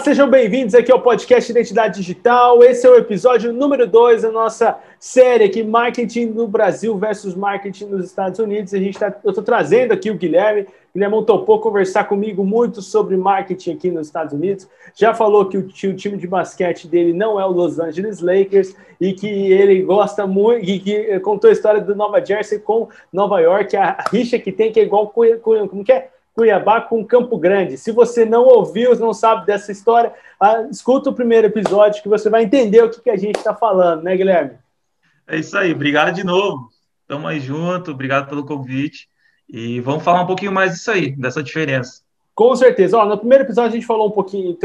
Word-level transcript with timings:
sejam 0.00 0.30
bem-vindos 0.30 0.74
aqui 0.74 0.90
ao 0.90 1.02
podcast 1.02 1.50
Identidade 1.50 1.96
Digital. 1.96 2.62
Esse 2.62 2.86
é 2.86 2.90
o 2.90 2.96
episódio 2.96 3.52
número 3.52 3.86
2 3.86 4.22
da 4.22 4.32
nossa 4.32 4.78
série 4.98 5.44
aqui, 5.44 5.62
Marketing 5.62 6.26
no 6.26 6.48
Brasil 6.48 6.96
versus 6.96 7.34
Marketing 7.34 7.84
nos 7.84 8.06
Estados 8.06 8.38
Unidos. 8.38 8.72
A 8.72 8.78
gente 8.78 8.98
tá, 8.98 9.14
eu 9.22 9.28
estou 9.28 9.44
trazendo 9.44 9.92
aqui 9.92 10.10
o 10.10 10.14
Guilherme. 10.14 10.62
O 10.62 10.66
Guilherme 10.94 11.26
topou 11.26 11.60
conversar 11.60 12.04
comigo 12.04 12.42
muito 12.42 12.80
sobre 12.80 13.14
marketing 13.14 13.72
aqui 13.72 13.90
nos 13.90 14.06
Estados 14.06 14.32
Unidos. 14.32 14.66
Já 14.94 15.12
falou 15.12 15.46
que 15.46 15.58
o, 15.58 15.66
o 15.66 15.94
time 15.94 16.16
de 16.16 16.26
basquete 16.26 16.88
dele 16.88 17.12
não 17.12 17.38
é 17.38 17.44
o 17.44 17.50
Los 17.50 17.78
Angeles 17.78 18.20
Lakers 18.20 18.74
e 18.98 19.12
que 19.12 19.28
ele 19.28 19.82
gosta 19.82 20.26
muito, 20.26 20.64
e 20.64 20.78
que 20.78 21.20
contou 21.20 21.50
a 21.50 21.52
história 21.52 21.80
do 21.80 21.94
Nova 21.94 22.24
Jersey 22.24 22.58
com 22.58 22.88
Nova 23.12 23.38
York, 23.40 23.76
a 23.76 24.02
rixa 24.10 24.38
que 24.38 24.50
tem, 24.50 24.72
que 24.72 24.80
é 24.80 24.82
igual, 24.82 25.08
como 25.08 25.84
que 25.84 25.92
é? 25.92 26.08
Cuiabá 26.40 26.80
com 26.80 27.04
Campo 27.04 27.36
Grande. 27.36 27.76
Se 27.76 27.92
você 27.92 28.24
não 28.24 28.46
ouviu, 28.46 28.98
não 28.98 29.12
sabe 29.12 29.44
dessa 29.44 29.70
história, 29.70 30.10
ah, 30.40 30.62
escuta 30.70 31.10
o 31.10 31.14
primeiro 31.14 31.48
episódio 31.48 32.02
que 32.02 32.08
você 32.08 32.30
vai 32.30 32.44
entender 32.44 32.82
o 32.82 32.88
que, 32.88 33.02
que 33.02 33.10
a 33.10 33.16
gente 33.16 33.36
está 33.36 33.54
falando, 33.54 34.02
né, 34.02 34.16
Guilherme? 34.16 34.52
É 35.28 35.36
isso 35.36 35.54
aí, 35.58 35.70
obrigado 35.70 36.14
de 36.14 36.24
novo. 36.24 36.70
Estamos 37.02 37.28
aí 37.28 37.40
junto, 37.40 37.90
obrigado 37.90 38.26
pelo 38.26 38.46
convite. 38.46 39.06
E 39.46 39.80
vamos 39.80 40.02
falar 40.02 40.22
um 40.22 40.26
pouquinho 40.26 40.50
mais 40.50 40.72
disso 40.72 40.90
aí, 40.90 41.10
dessa 41.10 41.42
diferença. 41.42 42.00
Com 42.34 42.56
certeza. 42.56 42.96
Ó, 42.96 43.04
no 43.04 43.18
primeiro 43.18 43.44
episódio 43.44 43.72
a 43.72 43.74
gente 43.74 43.86
falou 43.86 44.08
um 44.08 44.12
pouquinho, 44.12 44.56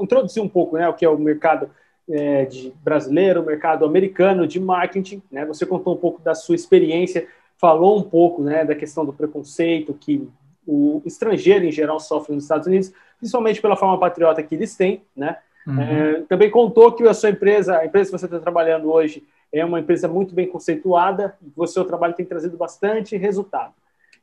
introduziu 0.00 0.42
um 0.42 0.48
pouco 0.48 0.78
né, 0.78 0.88
o 0.88 0.94
que 0.94 1.04
é 1.04 1.08
o 1.10 1.18
mercado 1.18 1.68
é, 2.08 2.46
de 2.46 2.72
brasileiro, 2.82 3.42
o 3.42 3.44
mercado 3.44 3.84
americano 3.84 4.46
de 4.46 4.58
marketing. 4.58 5.22
Né? 5.30 5.44
Você 5.44 5.66
contou 5.66 5.92
um 5.92 5.98
pouco 5.98 6.22
da 6.22 6.34
sua 6.34 6.54
experiência, 6.54 7.28
falou 7.58 7.98
um 7.98 8.02
pouco 8.02 8.42
né, 8.42 8.64
da 8.64 8.74
questão 8.74 9.04
do 9.04 9.12
preconceito 9.12 9.92
que 9.92 10.26
o 10.68 11.02
estrangeiro 11.06 11.64
em 11.64 11.72
geral 11.72 11.98
sofre 11.98 12.34
nos 12.34 12.44
Estados 12.44 12.66
Unidos, 12.66 12.92
principalmente 13.18 13.60
pela 13.60 13.74
forma 13.74 13.98
patriota 13.98 14.42
que 14.42 14.54
eles 14.54 14.76
têm, 14.76 15.02
né? 15.16 15.38
Uhum. 15.66 15.80
É, 15.80 16.22
também 16.28 16.50
contou 16.50 16.92
que 16.92 17.02
a 17.08 17.14
sua 17.14 17.30
empresa, 17.30 17.78
a 17.78 17.86
empresa 17.86 18.10
que 18.10 18.18
você 18.18 18.26
está 18.26 18.38
trabalhando 18.38 18.90
hoje, 18.90 19.26
é 19.50 19.64
uma 19.64 19.80
empresa 19.80 20.06
muito 20.06 20.34
bem 20.34 20.46
conceituada, 20.46 21.36
o 21.56 21.66
seu 21.66 21.84
trabalho 21.84 22.14
tem 22.14 22.26
trazido 22.26 22.56
bastante 22.56 23.16
resultado. 23.16 23.72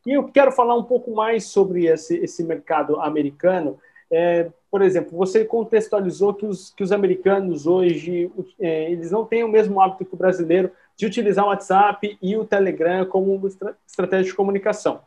E 0.06 0.12
eu 0.12 0.23
quero 0.26 0.52
falar 0.52 0.76
um 0.76 0.84
pouco 0.84 1.14
mais 1.16 1.46
sobre 1.46 1.88
esse, 1.88 2.16
esse 2.18 2.44
mercado 2.44 3.02
americano. 3.02 3.80
É, 4.12 4.52
por 4.70 4.84
exemplo, 4.84 5.18
você 5.18 5.44
contextualizou 5.44 6.34
que 6.34 6.46
os, 6.46 6.70
que 6.72 6.84
os 6.84 6.92
americanos 6.92 7.66
hoje 7.66 8.32
é, 8.60 8.92
eles 8.92 9.10
não 9.10 9.26
têm 9.26 9.44
o 9.44 9.50
mesmo 9.50 9.82
hábito 9.82 10.06
que 10.06 10.14
o 10.14 10.18
brasileiro 10.18 10.72
de 10.96 11.08
utilizar 11.08 11.44
o 11.44 11.50
WhatsApp 11.50 12.18
e 12.22 12.38
o 12.38 12.46
Telegram 12.46 13.06
como 13.06 13.42
estratégia 13.88 14.26
de 14.26 14.36
comunicação. 14.36 15.02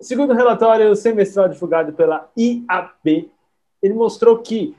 Segundo 0.00 0.30
o 0.30 0.36
relatório 0.36 0.96
semestral 0.96 1.48
divulgado 1.48 1.92
pela 1.92 2.30
IAB, 2.36 3.30
ele 3.82 3.94
mostrou 3.94 4.38
que 4.38 4.74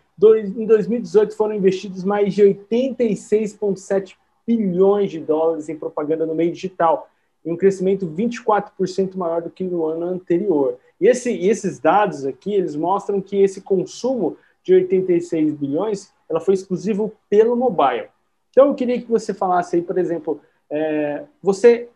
em 0.57 0.65
2018 0.65 1.35
foram 1.35 1.53
investidos 1.53 2.03
mais 2.03 2.33
de 2.33 2.43
86,7 2.43 4.15
bilhões 4.45 5.11
de 5.11 5.19
dólares 5.19 5.69
em 5.69 5.77
propaganda 5.77 6.25
no 6.25 6.33
meio 6.33 6.51
digital, 6.51 7.07
em 7.45 7.51
um 7.51 7.57
crescimento 7.57 8.07
24% 8.07 9.15
maior 9.15 9.43
do 9.43 9.49
que 9.49 9.63
no 9.63 9.85
ano 9.85 10.07
anterior. 10.07 10.79
E 10.99 11.07
esse, 11.07 11.31
esses 11.31 11.79
dados 11.79 12.25
aqui, 12.25 12.53
eles 12.55 12.75
mostram 12.75 13.21
que 13.21 13.41
esse 13.41 13.61
consumo 13.61 14.37
de 14.63 14.73
86 14.73 15.53
bilhões, 15.53 16.11
ela 16.27 16.39
foi 16.39 16.55
exclusivo 16.55 17.13
pelo 17.29 17.55
mobile. 17.55 18.07
Então, 18.49 18.67
eu 18.67 18.75
queria 18.75 19.01
que 19.01 19.09
você 19.09 19.33
falasse 19.33 19.75
aí, 19.75 19.81
por 19.81 19.97
exemplo, 19.97 20.41
é, 20.69 21.23
você 21.41 21.89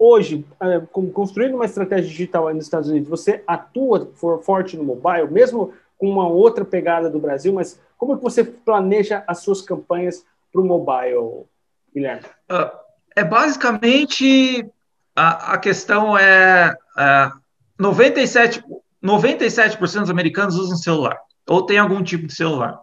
hoje, 0.00 0.46
é, 0.58 0.80
construindo 1.12 1.54
uma 1.54 1.66
estratégia 1.66 2.08
digital 2.08 2.52
nos 2.54 2.64
Estados 2.64 2.88
Unidos, 2.88 3.10
você 3.10 3.44
atua 3.46 4.10
for, 4.14 4.42
forte 4.42 4.74
no 4.74 4.82
mobile, 4.82 5.30
mesmo 5.30 5.74
com 5.98 6.08
uma 6.08 6.26
outra 6.26 6.64
pegada 6.64 7.10
do 7.10 7.20
Brasil, 7.20 7.52
mas 7.52 7.78
como 7.98 8.16
que 8.16 8.22
você 8.22 8.42
planeja 8.42 9.22
as 9.26 9.40
suas 9.40 9.60
campanhas 9.60 10.24
para 10.50 10.62
o 10.62 10.64
mobile, 10.64 11.44
Guilherme? 11.94 12.22
Uh, 12.50 12.70
é 13.14 13.22
basicamente 13.22 14.66
a, 15.14 15.52
a 15.52 15.58
questão 15.58 16.16
é, 16.16 16.74
é 16.96 17.30
97, 17.78 18.64
97% 19.04 20.00
dos 20.00 20.10
americanos 20.10 20.56
usam 20.56 20.78
celular 20.78 21.20
ou 21.46 21.66
tem 21.66 21.78
algum 21.78 22.02
tipo 22.02 22.26
de 22.26 22.34
celular. 22.34 22.80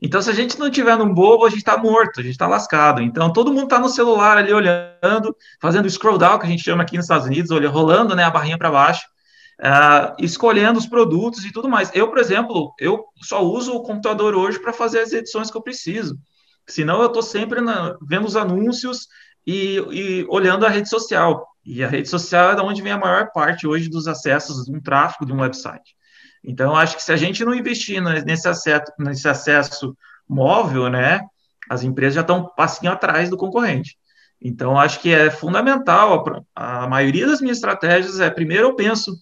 Então, 0.00 0.22
se 0.22 0.30
a 0.30 0.32
gente 0.32 0.58
não 0.58 0.70
tiver 0.70 0.96
num 0.96 1.12
bobo, 1.12 1.44
a 1.44 1.50
gente 1.50 1.58
está 1.58 1.76
morto, 1.76 2.20
a 2.20 2.22
gente 2.22 2.32
está 2.32 2.46
lascado. 2.46 3.02
Então, 3.02 3.32
todo 3.32 3.52
mundo 3.52 3.64
está 3.64 3.78
no 3.78 3.88
celular 3.88 4.38
ali 4.38 4.52
olhando, 4.52 5.36
fazendo 5.60 5.90
scroll 5.90 6.18
down, 6.18 6.38
que 6.38 6.46
a 6.46 6.48
gente 6.48 6.62
chama 6.62 6.82
aqui 6.82 6.96
nos 6.96 7.06
Estados 7.06 7.26
Unidos, 7.26 7.50
olhando, 7.50 7.72
rolando 7.72 8.14
né, 8.14 8.22
a 8.22 8.30
barrinha 8.30 8.56
para 8.56 8.70
baixo, 8.70 9.04
uh, 9.60 10.14
escolhendo 10.20 10.78
os 10.78 10.86
produtos 10.86 11.44
e 11.44 11.52
tudo 11.52 11.68
mais. 11.68 11.90
Eu, 11.94 12.08
por 12.08 12.18
exemplo, 12.18 12.72
eu 12.78 13.04
só 13.22 13.42
uso 13.42 13.74
o 13.74 13.82
computador 13.82 14.36
hoje 14.36 14.60
para 14.60 14.72
fazer 14.72 15.00
as 15.00 15.12
edições 15.12 15.50
que 15.50 15.56
eu 15.56 15.62
preciso. 15.62 16.16
Senão, 16.68 17.00
eu 17.00 17.06
estou 17.06 17.22
sempre 17.22 17.60
na, 17.60 17.96
vendo 18.06 18.26
os 18.26 18.36
anúncios 18.36 19.08
e, 19.44 19.76
e 19.90 20.26
olhando 20.28 20.64
a 20.64 20.68
rede 20.68 20.88
social. 20.88 21.44
E 21.64 21.82
a 21.82 21.88
rede 21.88 22.08
social 22.08 22.52
é 22.52 22.54
de 22.54 22.62
onde 22.62 22.82
vem 22.82 22.92
a 22.92 22.98
maior 22.98 23.30
parte 23.32 23.66
hoje 23.66 23.88
dos 23.88 24.06
acessos 24.06 24.64
de 24.64 24.72
um 24.72 24.80
tráfego 24.80 25.26
de 25.26 25.32
um 25.32 25.40
website. 25.40 25.97
Então, 26.42 26.76
acho 26.76 26.96
que 26.96 27.02
se 27.02 27.12
a 27.12 27.16
gente 27.16 27.44
não 27.44 27.54
investir 27.54 28.02
nesse 28.24 28.48
acesso, 28.48 28.92
nesse 28.98 29.28
acesso 29.28 29.96
móvel, 30.28 30.88
né, 30.88 31.20
as 31.68 31.82
empresas 31.82 32.14
já 32.14 32.20
estão 32.20 32.40
um 32.40 32.54
passinho 32.54 32.92
atrás 32.92 33.28
do 33.28 33.36
concorrente. 33.36 33.98
Então, 34.40 34.78
acho 34.78 35.00
que 35.00 35.10
é 35.10 35.30
fundamental. 35.30 36.44
A, 36.54 36.84
a 36.84 36.88
maioria 36.88 37.26
das 37.26 37.40
minhas 37.40 37.58
estratégias 37.58 38.20
é: 38.20 38.30
primeiro 38.30 38.68
eu 38.68 38.74
penso 38.74 39.12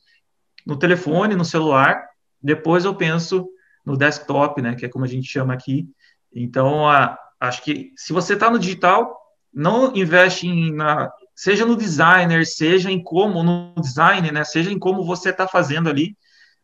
no 0.66 0.77
telefone, 0.78 1.34
no 1.34 1.44
celular, 1.44 2.04
depois 2.43 2.84
eu 2.84 2.94
penso 2.94 3.48
no 3.84 3.97
desktop, 3.97 4.60
né, 4.60 4.75
que 4.75 4.84
é 4.84 4.88
como 4.88 5.04
a 5.04 5.09
gente 5.09 5.28
chama 5.28 5.54
aqui. 5.54 5.88
Então, 6.34 6.88
a, 6.88 7.16
acho 7.41 7.62
que 7.62 7.93
se 7.97 8.12
você 8.12 8.34
está 8.34 8.50
no 8.50 8.59
digital, 8.59 9.16
não 9.54 9.94
investe 9.97 10.47
em, 10.47 10.72
na, 10.72 11.10
seja 11.34 11.65
no 11.65 11.77
designer, 11.77 12.44
seja 12.44 12.91
em 12.91 13.03
como, 13.03 13.43
no 13.43 13.75
design, 13.81 14.31
né, 14.33 14.44
seja 14.44 14.71
em 14.71 14.78
como 14.78 15.04
você 15.04 15.31
está 15.31 15.47
fazendo 15.47 15.88
ali, 15.88 16.16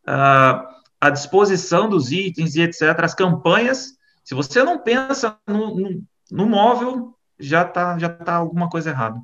a 0.05 1.09
disposição 1.09 1.89
dos 1.89 2.11
itens 2.11 2.55
e 2.55 2.61
etc., 2.61 2.97
as 2.99 3.13
campanhas, 3.13 3.97
se 4.23 4.33
você 4.33 4.63
não 4.63 4.79
pensa 4.79 5.37
no, 5.47 5.75
no, 5.75 6.03
no 6.31 6.45
móvel, 6.45 7.13
já 7.39 7.63
está 7.63 7.97
já 7.97 8.09
tá 8.09 8.35
alguma 8.35 8.69
coisa 8.69 8.89
errada. 8.89 9.21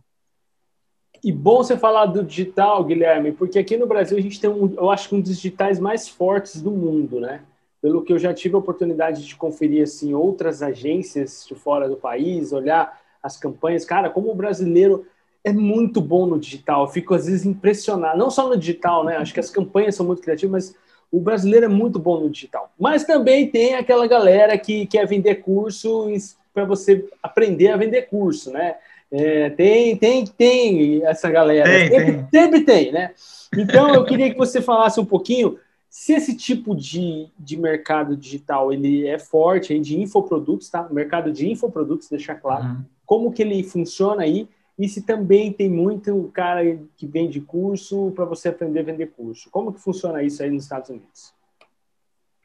E 1.24 1.32
bom 1.32 1.58
você 1.58 1.78
falar 1.78 2.06
do 2.06 2.24
digital, 2.24 2.84
Guilherme, 2.84 3.32
porque 3.34 3.60
aqui 3.60 3.76
no 3.76 3.88
Brasil 3.88 4.18
a 4.18 4.22
gente 4.22 4.40
tem, 4.40 4.50
um, 4.50 4.74
eu 4.76 4.90
acho 4.90 5.10
que 5.10 5.16
um 5.16 5.22
dos 5.22 5.36
digitais 5.36 5.80
mais 5.80 6.08
fortes 6.08 6.62
do 6.62 6.72
mundo, 6.72 7.20
né? 7.20 7.42
Pelo 7.82 8.04
que 8.04 8.14
eu 8.14 8.20
já 8.20 8.34
tive 8.34 8.56
a 8.56 8.60
oportunidade 8.60 9.26
de 9.26 9.36
conferir 9.36 9.84
assim 9.84 10.14
outras 10.14 10.62
agências 10.62 11.46
de 11.48 11.56
fora 11.56 11.90
do 11.90 11.98
país, 11.98 12.54
olhar 12.54 13.00
as 13.22 13.38
campanhas, 13.38 13.84
cara, 13.84 14.10
como 14.10 14.32
o 14.32 14.36
brasileiro 14.36 15.06
é 15.44 15.54
muito 15.54 16.02
bom 16.02 16.26
no 16.26 16.40
digital. 16.40 16.84
Eu 16.84 16.88
fico 16.88 17.14
às 17.14 17.26
vezes 17.26 17.46
impressionado, 17.46 18.18
não 18.18 18.30
só 18.30 18.48
no 18.48 18.58
digital, 18.58 19.04
né? 19.04 19.18
Acho 19.18 19.34
que 19.34 19.40
as 19.40 19.50
campanhas 19.50 19.96
são 19.96 20.06
muito 20.06 20.22
criativas, 20.22 20.52
mas 20.52 20.76
o 21.12 21.20
brasileiro 21.20 21.66
é 21.66 21.70
muito 21.70 21.98
bom 21.98 22.20
no 22.20 22.30
digital. 22.30 22.72
Mas 22.80 23.04
também 23.04 23.48
tem 23.48 23.76
aquela 23.76 24.08
galera 24.08 24.58
que 24.58 24.86
quer 24.86 25.08
vender 25.08 25.36
curso 25.36 26.08
para 26.54 26.66
você 26.66 27.06
aprender 27.24 27.70
a 27.70 27.78
vender 27.78 28.04
curso, 28.04 28.52
né? 28.52 28.76
É, 29.12 29.50
tem, 29.50 29.96
tem, 29.98 30.24
tem 30.26 31.06
essa 31.06 31.32
galera. 31.32 31.68
Tem, 31.68 31.90
sempre, 31.90 32.14
tem. 32.14 32.28
sempre 32.32 32.62
tem, 32.62 32.92
né? 32.92 33.12
Então 33.58 33.94
eu 33.94 34.06
queria 34.06 34.30
que 34.30 34.38
você 34.38 34.62
falasse 34.62 35.00
um 35.00 35.06
pouquinho 35.06 35.58
se 35.90 36.14
esse 36.14 36.38
tipo 36.38 36.76
de, 36.76 37.28
de 37.38 37.58
mercado 37.58 38.16
digital 38.16 38.72
ele 38.72 39.08
é 39.08 39.18
forte, 39.18 39.78
de 39.80 40.00
infoprodutos, 40.00 40.70
tá? 40.70 40.88
Mercado 40.92 41.32
de 41.32 41.50
infoprodutos, 41.50 42.08
deixar 42.08 42.36
claro. 42.36 42.66
Uhum. 42.66 42.82
Como 43.06 43.32
que 43.32 43.42
ele 43.42 43.64
funciona 43.64 44.22
aí 44.22 44.48
e 44.80 44.88
se 44.88 45.02
também 45.02 45.52
tem 45.52 45.70
muito 45.70 46.32
cara 46.34 46.62
que 46.96 47.06
vende 47.06 47.42
curso 47.42 48.12
para 48.16 48.24
você 48.24 48.48
aprender 48.48 48.80
a 48.80 48.84
vender 48.84 49.08
curso. 49.08 49.50
Como 49.50 49.74
que 49.74 49.82
funciona 49.82 50.24
isso 50.24 50.42
aí 50.42 50.50
nos 50.50 50.64
Estados 50.64 50.90
Unidos? 50.90 51.34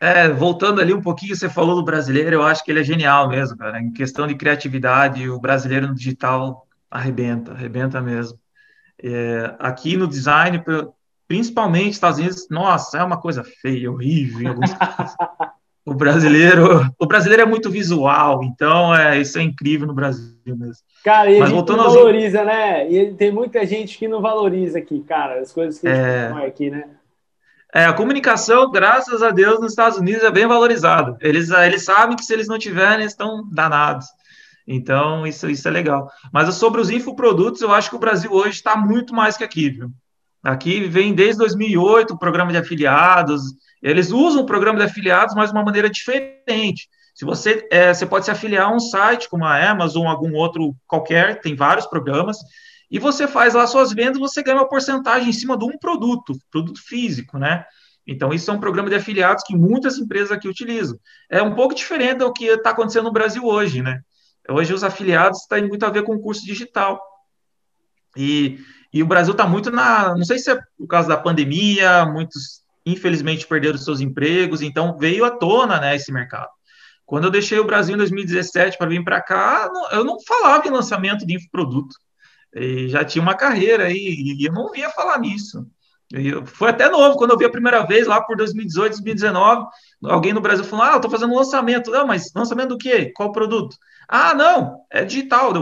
É, 0.00 0.28
voltando 0.28 0.80
ali 0.80 0.92
um 0.92 1.00
pouquinho, 1.00 1.36
você 1.36 1.48
falou 1.48 1.76
do 1.76 1.84
brasileiro, 1.84 2.34
eu 2.34 2.42
acho 2.42 2.64
que 2.64 2.72
ele 2.72 2.80
é 2.80 2.84
genial 2.84 3.28
mesmo, 3.28 3.56
cara. 3.56 3.80
Em 3.80 3.92
questão 3.92 4.26
de 4.26 4.34
criatividade, 4.34 5.30
o 5.30 5.38
brasileiro 5.38 5.86
no 5.86 5.94
digital 5.94 6.66
arrebenta, 6.90 7.52
arrebenta 7.52 8.00
mesmo. 8.00 8.36
É, 9.00 9.54
aqui 9.60 9.96
no 9.96 10.08
design, 10.08 10.60
principalmente 11.28 11.92
Estados 11.92 12.18
Unidos, 12.18 12.48
nossa, 12.50 12.98
é 12.98 13.04
uma 13.04 13.20
coisa 13.20 13.44
feia, 13.44 13.92
horrível 13.92 14.42
em 14.42 14.48
alguns 14.48 14.74
casos. 14.74 15.14
O 15.86 15.94
brasileiro, 15.94 16.90
o 16.98 17.06
brasileiro 17.06 17.42
é 17.42 17.46
muito 17.46 17.70
visual, 17.70 18.42
então 18.42 18.94
é, 18.94 19.20
isso 19.20 19.38
é 19.38 19.42
incrível 19.42 19.86
no 19.86 19.94
Brasil 19.94 20.32
mesmo. 20.46 20.82
Cara, 21.04 21.30
e 21.30 21.38
Mas 21.38 21.52
a 21.52 21.54
gente 21.54 21.68
não 21.68 21.76
valoriza, 21.76 22.38
aos... 22.38 22.46
né? 22.46 22.90
E 22.90 23.14
tem 23.14 23.30
muita 23.30 23.66
gente 23.66 23.98
que 23.98 24.08
não 24.08 24.22
valoriza 24.22 24.78
aqui, 24.78 25.00
cara, 25.00 25.40
as 25.40 25.52
coisas 25.52 25.78
que 25.78 25.86
a 25.86 25.94
gente 25.94 26.42
é... 26.42 26.46
aqui, 26.46 26.70
né? 26.70 26.84
É, 27.74 27.86
a 27.86 27.92
comunicação, 27.92 28.70
graças 28.70 29.20
a 29.20 29.30
Deus, 29.30 29.58
nos 29.58 29.72
Estados 29.72 29.98
Unidos 29.98 30.22
é 30.22 30.30
bem 30.30 30.46
valorizada. 30.46 31.18
Eles, 31.20 31.50
eles 31.50 31.84
sabem 31.84 32.16
que 32.16 32.24
se 32.24 32.32
eles 32.32 32.46
não 32.46 32.56
tiverem, 32.56 33.00
eles 33.00 33.12
estão 33.12 33.44
danados. 33.50 34.06
Então, 34.66 35.26
isso, 35.26 35.50
isso 35.50 35.66
é 35.66 35.72
legal. 35.72 36.08
Mas 36.32 36.54
sobre 36.54 36.80
os 36.80 36.88
infoprodutos, 36.88 37.60
eu 37.60 37.72
acho 37.72 37.90
que 37.90 37.96
o 37.96 37.98
Brasil 37.98 38.32
hoje 38.32 38.50
está 38.50 38.76
muito 38.76 39.12
mais 39.12 39.36
que 39.36 39.42
aqui, 39.42 39.70
viu? 39.70 39.90
Aqui 40.40 40.86
vem 40.86 41.14
desde 41.14 41.38
2008 41.38 42.14
o 42.14 42.18
programa 42.18 42.52
de 42.52 42.58
afiliados, 42.58 43.42
Eles 43.84 44.10
usam 44.10 44.42
o 44.42 44.46
programa 44.46 44.78
de 44.78 44.86
afiliados, 44.86 45.34
mas 45.34 45.50
de 45.50 45.56
uma 45.56 45.62
maneira 45.62 45.90
diferente. 45.90 46.88
Se 47.14 47.24
você, 47.24 47.68
é, 47.70 47.92
você 47.92 48.06
pode 48.06 48.24
se 48.24 48.30
afiliar 48.30 48.66
a 48.66 48.74
um 48.74 48.80
site 48.80 49.28
como 49.28 49.44
a 49.44 49.70
Amazon 49.70 50.06
algum 50.06 50.34
outro 50.34 50.74
qualquer, 50.86 51.40
tem 51.42 51.54
vários 51.54 51.86
programas, 51.86 52.38
e 52.90 52.98
você 52.98 53.28
faz 53.28 53.52
lá 53.52 53.66
suas 53.66 53.92
vendas, 53.92 54.18
você 54.18 54.42
ganha 54.42 54.56
uma 54.56 54.68
porcentagem 54.68 55.28
em 55.28 55.32
cima 55.32 55.56
de 55.58 55.66
um 55.66 55.78
produto, 55.78 56.34
produto 56.50 56.80
físico, 56.82 57.38
né? 57.38 57.66
Então, 58.06 58.32
isso 58.32 58.50
é 58.50 58.54
um 58.54 58.60
programa 58.60 58.88
de 58.88 58.96
afiliados 58.96 59.44
que 59.44 59.54
muitas 59.54 59.98
empresas 59.98 60.32
aqui 60.32 60.48
utilizam. 60.48 60.98
É 61.30 61.42
um 61.42 61.54
pouco 61.54 61.74
diferente 61.74 62.18
do 62.18 62.32
que 62.32 62.46
está 62.46 62.70
acontecendo 62.70 63.04
no 63.04 63.12
Brasil 63.12 63.44
hoje, 63.44 63.82
né? 63.82 64.00
Hoje 64.48 64.72
os 64.72 64.84
afiliados 64.84 65.40
têm 65.46 65.66
muito 65.68 65.84
a 65.84 65.90
ver 65.90 66.04
com 66.04 66.14
o 66.14 66.20
curso 66.20 66.44
digital. 66.44 67.00
E, 68.16 68.58
e 68.92 69.02
o 69.02 69.06
Brasil 69.06 69.32
está 69.32 69.46
muito 69.46 69.70
na. 69.70 70.14
Não 70.14 70.24
sei 70.24 70.38
se 70.38 70.50
é 70.50 70.58
por 70.78 70.86
causa 70.86 71.08
da 71.08 71.16
pandemia, 71.16 72.04
muitos, 72.06 72.63
infelizmente, 72.84 73.46
perderam 73.46 73.78
seus 73.78 74.00
empregos, 74.00 74.62
então 74.62 74.96
veio 74.96 75.24
à 75.24 75.30
tona 75.30 75.80
né, 75.80 75.96
esse 75.96 76.12
mercado. 76.12 76.50
Quando 77.06 77.24
eu 77.24 77.30
deixei 77.30 77.58
o 77.58 77.64
Brasil 77.66 77.94
em 77.94 77.98
2017 77.98 78.78
para 78.78 78.88
vir 78.88 79.04
para 79.04 79.20
cá, 79.20 79.70
eu 79.92 80.04
não 80.04 80.16
falava 80.26 80.66
em 80.66 80.70
lançamento 80.70 81.26
de 81.26 81.34
infoproduto. 81.34 81.96
E 82.54 82.88
já 82.88 83.04
tinha 83.04 83.22
uma 83.22 83.34
carreira 83.34 83.84
aí, 83.84 84.36
e 84.38 84.46
eu 84.46 84.52
não 84.52 84.70
via 84.70 84.88
falar 84.90 85.18
nisso. 85.18 85.66
Eu, 86.12 86.46
foi 86.46 86.70
até 86.70 86.88
novo, 86.88 87.16
quando 87.16 87.32
eu 87.32 87.38
vi 87.38 87.44
a 87.44 87.50
primeira 87.50 87.84
vez, 87.84 88.06
lá 88.06 88.22
por 88.22 88.36
2018, 88.36 88.92
2019, 88.92 89.66
alguém 90.04 90.32
no 90.32 90.40
Brasil 90.40 90.64
falou, 90.64 90.84
ah, 90.84 90.90
eu 90.92 90.96
estou 90.96 91.10
fazendo 91.10 91.34
lançamento. 91.34 91.90
Não, 91.90 92.06
mas 92.06 92.30
lançamento 92.34 92.68
do 92.68 92.78
quê? 92.78 93.12
Qual 93.14 93.32
produto? 93.32 93.76
Ah, 94.08 94.34
não, 94.34 94.80
é 94.90 95.04
digital. 95.04 95.52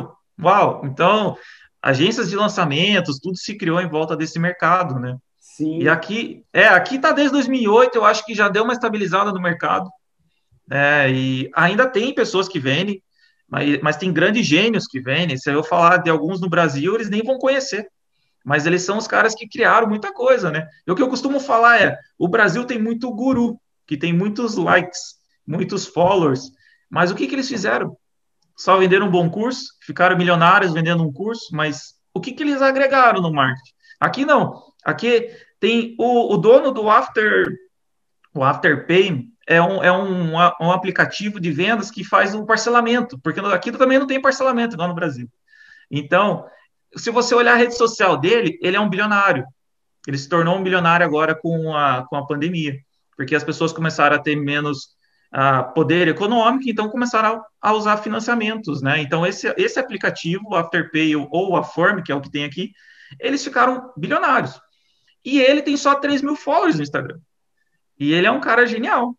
Uau! 0.40 0.82
Então, 0.84 1.36
agências 1.80 2.28
de 2.28 2.36
lançamentos, 2.36 3.18
tudo 3.18 3.36
se 3.36 3.56
criou 3.56 3.80
em 3.80 3.88
volta 3.88 4.16
desse 4.16 4.38
mercado, 4.38 4.98
né? 4.98 5.16
Sim. 5.62 5.78
E 5.78 5.88
aqui, 5.88 6.44
é, 6.52 6.66
aqui 6.66 6.98
tá 6.98 7.12
desde 7.12 7.32
2008, 7.34 7.94
eu 7.94 8.04
acho 8.04 8.24
que 8.26 8.34
já 8.34 8.48
deu 8.48 8.64
uma 8.64 8.72
estabilizada 8.72 9.30
no 9.30 9.40
mercado. 9.40 9.88
É, 10.68 11.08
e 11.10 11.50
ainda 11.54 11.86
tem 11.86 12.12
pessoas 12.14 12.48
que 12.48 12.58
vendem, 12.58 13.00
mas, 13.48 13.80
mas 13.80 13.96
tem 13.96 14.12
grandes 14.12 14.44
gênios 14.44 14.86
que 14.86 15.00
vendem. 15.00 15.36
Se 15.36 15.52
eu 15.52 15.62
falar 15.62 15.98
de 15.98 16.10
alguns 16.10 16.40
no 16.40 16.48
Brasil, 16.48 16.94
eles 16.94 17.08
nem 17.08 17.22
vão 17.22 17.38
conhecer. 17.38 17.86
Mas 18.44 18.66
eles 18.66 18.82
são 18.82 18.98
os 18.98 19.06
caras 19.06 19.36
que 19.36 19.48
criaram 19.48 19.88
muita 19.88 20.12
coisa, 20.12 20.50
né? 20.50 20.66
E 20.84 20.90
o 20.90 20.96
que 20.96 21.02
eu 21.02 21.08
costumo 21.08 21.38
falar 21.38 21.80
é: 21.80 21.96
o 22.18 22.26
Brasil 22.26 22.64
tem 22.64 22.76
muito 22.76 23.08
guru, 23.14 23.56
que 23.86 23.96
tem 23.96 24.12
muitos 24.12 24.56
likes, 24.56 25.14
muitos 25.46 25.86
followers. 25.86 26.50
Mas 26.90 27.12
o 27.12 27.14
que, 27.14 27.28
que 27.28 27.36
eles 27.36 27.48
fizeram? 27.48 27.96
Só 28.56 28.76
venderam 28.78 29.06
um 29.06 29.10
bom 29.10 29.30
curso, 29.30 29.66
ficaram 29.80 30.16
milionários 30.16 30.72
vendendo 30.72 31.04
um 31.04 31.12
curso, 31.12 31.54
mas 31.54 31.94
o 32.12 32.20
que, 32.20 32.32
que 32.32 32.42
eles 32.42 32.60
agregaram 32.60 33.22
no 33.22 33.32
marketing? 33.32 33.72
Aqui 34.00 34.24
não. 34.24 34.60
Aqui 34.84 35.30
tem 35.62 35.94
o, 35.96 36.34
o 36.34 36.36
dono 36.36 36.72
do 36.72 36.90
After, 36.90 37.46
o 38.34 38.42
Afterpay, 38.42 39.28
é 39.46 39.62
um, 39.62 39.80
é 39.80 39.92
um, 39.92 40.32
um 40.34 40.72
aplicativo 40.72 41.38
de 41.38 41.52
vendas 41.52 41.88
que 41.88 42.02
faz 42.02 42.34
um 42.34 42.44
parcelamento, 42.44 43.16
porque 43.20 43.38
aqui 43.38 43.70
também 43.70 43.96
não 43.96 44.06
tem 44.08 44.20
parcelamento, 44.20 44.74
igual 44.74 44.88
no 44.88 44.94
Brasil. 44.94 45.28
Então, 45.88 46.44
se 46.96 47.12
você 47.12 47.32
olhar 47.32 47.52
a 47.52 47.56
rede 47.56 47.76
social 47.76 48.16
dele, 48.16 48.58
ele 48.60 48.76
é 48.76 48.80
um 48.80 48.88
bilionário. 48.88 49.46
Ele 50.04 50.18
se 50.18 50.28
tornou 50.28 50.58
um 50.58 50.64
bilionário 50.64 51.06
agora 51.06 51.32
com 51.32 51.76
a, 51.76 52.04
com 52.08 52.16
a 52.16 52.26
pandemia, 52.26 52.76
porque 53.16 53.36
as 53.36 53.44
pessoas 53.44 53.72
começaram 53.72 54.16
a 54.16 54.18
ter 54.18 54.34
menos 54.34 54.96
uh, 55.32 55.72
poder 55.74 56.08
econômico, 56.08 56.68
então 56.68 56.88
começaram 56.88 57.40
a, 57.62 57.68
a, 57.70 57.72
usar 57.72 57.98
financiamentos, 57.98 58.82
né? 58.82 59.00
Então, 59.00 59.24
esse, 59.24 59.46
esse 59.56 59.78
aplicativo, 59.78 60.42
o 60.48 60.56
Afterpay 60.56 61.14
ou 61.14 61.54
a 61.56 61.62
Form, 61.62 62.02
que 62.02 62.10
é 62.10 62.16
o 62.16 62.20
que 62.20 62.32
tem 62.32 62.42
aqui, 62.42 62.72
eles 63.20 63.44
ficaram 63.44 63.92
bilionários. 63.96 64.60
E 65.24 65.40
ele 65.40 65.62
tem 65.62 65.76
só 65.76 65.94
3 65.94 66.22
mil 66.22 66.36
followers 66.36 66.76
no 66.76 66.82
Instagram. 66.82 67.18
E 67.98 68.12
ele 68.12 68.26
é 68.26 68.30
um 68.30 68.40
cara 68.40 68.66
genial. 68.66 69.16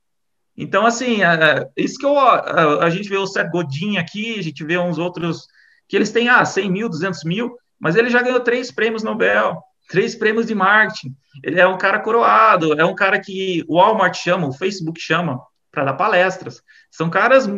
Então, 0.55 0.85
assim, 0.85 1.23
uh, 1.23 1.71
isso 1.75 1.97
que 1.97 2.05
eu, 2.05 2.13
uh, 2.13 2.81
a 2.81 2.89
gente 2.89 3.09
vê 3.09 3.17
o 3.17 3.25
Seth 3.25 3.49
Godin 3.49 3.97
aqui, 3.97 4.37
a 4.37 4.43
gente 4.43 4.63
vê 4.63 4.77
uns 4.77 4.97
outros 4.97 5.47
que 5.87 5.95
eles 5.95 6.11
têm, 6.11 6.29
ah, 6.29 6.45
100 6.45 6.71
mil, 6.71 6.89
200 6.89 7.23
mil, 7.23 7.57
mas 7.79 7.95
ele 7.95 8.09
já 8.09 8.21
ganhou 8.21 8.39
três 8.39 8.71
prêmios 8.71 9.03
Nobel, 9.03 9.61
três 9.89 10.15
prêmios 10.15 10.45
de 10.45 10.55
marketing. 10.55 11.15
Ele 11.43 11.59
é 11.59 11.67
um 11.67 11.77
cara 11.77 11.99
coroado, 11.99 12.79
é 12.79 12.85
um 12.85 12.95
cara 12.95 13.19
que 13.19 13.63
o 13.67 13.75
Walmart 13.75 14.15
chama, 14.15 14.47
o 14.47 14.53
Facebook 14.53 14.99
chama 14.99 15.41
para 15.71 15.85
dar 15.85 15.93
palestras. 15.93 16.61
São 16.91 17.09
caras 17.09 17.49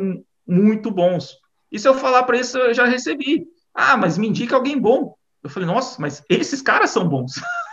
muito 0.48 0.90
bons. 0.90 1.36
E 1.72 1.78
se 1.78 1.88
eu 1.88 1.94
falar 1.94 2.24
para 2.24 2.38
isso, 2.38 2.58
eu 2.58 2.74
já 2.74 2.86
recebi. 2.86 3.46
Ah, 3.74 3.98
mas 3.98 4.18
me 4.18 4.28
indica 4.28 4.56
alguém 4.56 4.80
bom. 4.80 5.16
Eu 5.44 5.50
falei, 5.50 5.68
nossa, 5.68 6.02
mas 6.02 6.24
esses 6.30 6.62
caras 6.62 6.90
são 6.90 7.08
bons. 7.08 7.34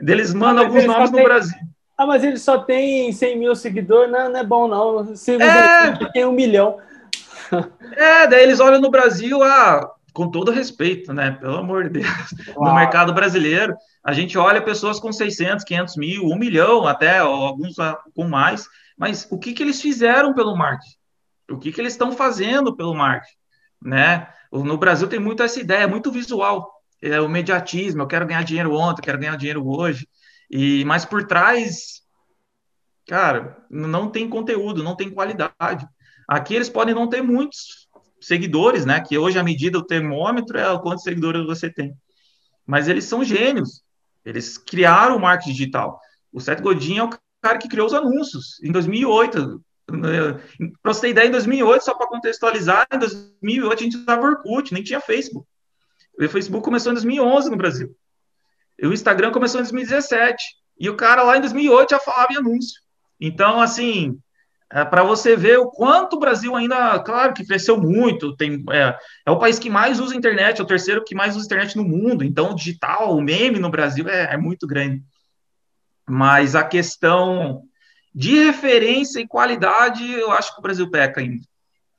Eles 0.00 0.34
mandam 0.34 0.64
ah, 0.64 0.66
alguns 0.66 0.84
nomes 0.84 1.10
no 1.10 1.22
Brasil. 1.22 1.58
Ah, 1.96 2.06
mas 2.06 2.24
ele 2.24 2.38
só 2.38 2.58
tem 2.58 3.12
100 3.12 3.38
mil 3.38 3.54
seguidores, 3.54 4.10
não, 4.10 4.30
não 4.30 4.40
é 4.40 4.44
bom 4.44 4.66
não. 4.66 5.14
Se 5.14 5.40
é... 5.40 5.92
tem 6.12 6.24
um 6.24 6.32
milhão. 6.32 6.78
É, 7.96 8.26
daí 8.26 8.42
eles 8.42 8.58
olham 8.58 8.80
no 8.80 8.90
Brasil, 8.90 9.42
ah, 9.42 9.92
com 10.12 10.30
todo 10.30 10.50
respeito, 10.50 11.12
né? 11.12 11.32
Pelo 11.32 11.58
amor 11.58 11.84
de 11.84 12.00
Deus, 12.00 12.08
Uau. 12.56 12.68
no 12.68 12.74
mercado 12.74 13.12
brasileiro, 13.12 13.76
a 14.02 14.12
gente 14.12 14.36
olha 14.38 14.62
pessoas 14.62 14.98
com 14.98 15.12
600, 15.12 15.64
500 15.64 15.96
mil, 15.96 16.24
um 16.24 16.36
milhão 16.36 16.86
até, 16.86 17.18
alguns 17.18 17.76
com 18.14 18.26
mais, 18.26 18.66
mas 18.96 19.26
o 19.30 19.38
que, 19.38 19.52
que 19.52 19.62
eles 19.62 19.80
fizeram 19.80 20.34
pelo 20.34 20.56
marketing? 20.56 20.96
O 21.50 21.58
que, 21.58 21.72
que 21.72 21.80
eles 21.80 21.92
estão 21.92 22.12
fazendo 22.12 22.74
pelo 22.74 22.94
marketing? 22.94 23.36
Né? 23.82 24.26
No 24.50 24.78
Brasil 24.78 25.08
tem 25.08 25.18
muito 25.18 25.42
essa 25.42 25.60
ideia, 25.60 25.86
muito 25.86 26.10
visual, 26.10 26.73
é 27.12 27.20
o 27.20 27.28
mediatismo, 27.28 28.02
eu 28.02 28.06
quero 28.06 28.26
ganhar 28.26 28.44
dinheiro 28.44 28.74
ontem, 28.74 29.00
eu 29.00 29.04
quero 29.04 29.18
ganhar 29.18 29.36
dinheiro 29.36 29.66
hoje, 29.66 30.08
e 30.50 30.84
mas 30.84 31.04
por 31.04 31.26
trás, 31.26 32.02
cara, 33.06 33.64
não 33.70 34.10
tem 34.10 34.28
conteúdo, 34.28 34.82
não 34.82 34.96
tem 34.96 35.10
qualidade. 35.10 35.86
Aqui 36.28 36.54
eles 36.54 36.68
podem 36.68 36.94
não 36.94 37.08
ter 37.08 37.22
muitos, 37.22 37.84
seguidores, 38.24 38.86
né? 38.86 39.00
Que 39.00 39.18
hoje 39.18 39.38
a 39.38 39.42
medida 39.42 39.78
do 39.78 39.86
termômetro 39.86 40.58
é 40.58 40.78
quantos 40.80 41.04
seguidores 41.04 41.44
você 41.46 41.70
tem. 41.70 41.94
Mas 42.66 42.88
eles 42.88 43.04
são 43.04 43.22
gênios. 43.22 43.82
Eles 44.24 44.56
criaram 44.56 45.16
o 45.16 45.20
marketing 45.20 45.52
digital. 45.52 46.00
O 46.32 46.40
Seth 46.40 46.60
Godin 46.60 46.98
é 46.98 47.04
o 47.04 47.10
cara 47.42 47.58
que 47.58 47.68
criou 47.68 47.86
os 47.86 47.94
anúncios 47.94 48.62
em 48.62 48.72
2008. 48.72 49.62
Para 50.82 50.92
você 50.92 51.02
ter 51.02 51.08
ideia, 51.10 51.28
em 51.28 51.32
2008, 51.32 51.84
só 51.84 51.94
para 51.94 52.06
contextualizar, 52.06 52.86
em 52.92 52.98
2008 52.98 53.78
a 53.78 53.82
gente 53.82 53.96
usava 53.98 54.26
Orkut, 54.26 54.72
nem 54.72 54.82
tinha 54.82 55.00
Facebook. 55.00 55.46
O 56.18 56.28
Facebook 56.28 56.64
começou 56.64 56.92
em 56.92 56.94
2011 56.94 57.50
no 57.50 57.56
Brasil. 57.56 57.94
E 58.78 58.86
o 58.86 58.92
Instagram 58.92 59.32
começou 59.32 59.60
em 59.60 59.64
2017. 59.64 60.42
E 60.78 60.90
o 60.90 60.96
cara 60.96 61.22
lá 61.22 61.36
em 61.36 61.40
2008 61.40 61.90
já 61.90 61.98
falava 61.98 62.32
em 62.32 62.36
anúncio. 62.36 62.80
Então, 63.20 63.60
assim, 63.60 64.18
é, 64.72 64.84
para 64.84 65.04
você 65.04 65.36
ver 65.36 65.58
o 65.58 65.70
quanto 65.70 66.16
o 66.16 66.18
Brasil 66.18 66.54
ainda, 66.56 66.98
claro 67.00 67.32
que 67.32 67.46
cresceu 67.46 67.80
muito, 67.80 68.36
tem, 68.36 68.64
é, 68.72 68.98
é, 69.24 69.30
o 69.30 69.38
país 69.38 69.58
que 69.58 69.70
mais 69.70 70.00
usa 70.00 70.16
internet, 70.16 70.60
é 70.60 70.64
o 70.64 70.66
terceiro 70.66 71.04
que 71.04 71.14
mais 71.14 71.36
usa 71.36 71.46
internet 71.46 71.76
no 71.76 71.84
mundo, 71.84 72.24
então 72.24 72.50
o 72.50 72.54
digital, 72.56 73.16
o 73.16 73.20
meme 73.20 73.60
no 73.60 73.70
Brasil 73.70 74.08
é, 74.08 74.34
é 74.34 74.36
muito 74.36 74.66
grande. 74.66 75.02
Mas 76.08 76.56
a 76.56 76.64
questão 76.64 77.62
de 78.12 78.36
referência 78.44 79.20
e 79.20 79.28
qualidade, 79.28 80.10
eu 80.12 80.32
acho 80.32 80.52
que 80.52 80.58
o 80.58 80.62
Brasil 80.62 80.90
peca 80.90 81.20
ainda. 81.20 81.42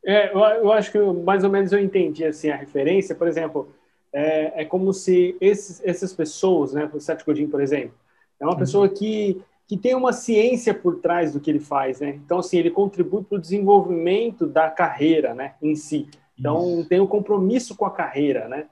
É, 0.06 0.32
eu, 0.34 0.40
eu 0.40 0.72
acho 0.72 0.92
que 0.92 1.00
mais 1.00 1.44
ou 1.44 1.50
menos 1.50 1.72
eu 1.72 1.80
entendi 1.80 2.26
assim 2.26 2.50
a 2.50 2.56
referência, 2.56 3.16
por 3.16 3.28
exemplo, 3.28 3.74
é, 4.16 4.62
é 4.62 4.66
como 4.66 4.94
se 4.94 5.36
esses, 5.42 5.82
essas 5.84 6.14
pessoas, 6.14 6.72
né, 6.72 6.90
o 6.94 7.02
Seth 7.02 7.26
Godin, 7.26 7.48
por 7.48 7.62
exemplo, 7.62 7.94
é 8.40 8.46
uma 8.46 8.54
uhum. 8.54 8.60
pessoa 8.60 8.88
que 8.88 9.42
que 9.68 9.76
tem 9.76 9.96
uma 9.96 10.14
ciência 10.14 10.76
por 10.76 10.98
trás 10.98 11.34
do 11.34 11.40
que 11.40 11.50
ele 11.50 11.60
faz, 11.60 12.00
né? 12.00 12.20
Então, 12.24 12.38
assim, 12.38 12.60
ele 12.60 12.70
contribui 12.70 13.24
para 13.24 13.38
o 13.38 13.42
desenvolvimento 13.42 14.46
da 14.46 14.70
carreira, 14.70 15.34
né, 15.34 15.56
em 15.60 15.76
si. 15.76 16.08
Então, 16.38 16.82
Isso. 16.82 16.90
tem 16.90 17.00
um 17.00 17.08
compromisso 17.08 17.76
com 17.76 17.84
a 17.84 17.90
carreira, 17.90 18.48
né? 18.48 18.68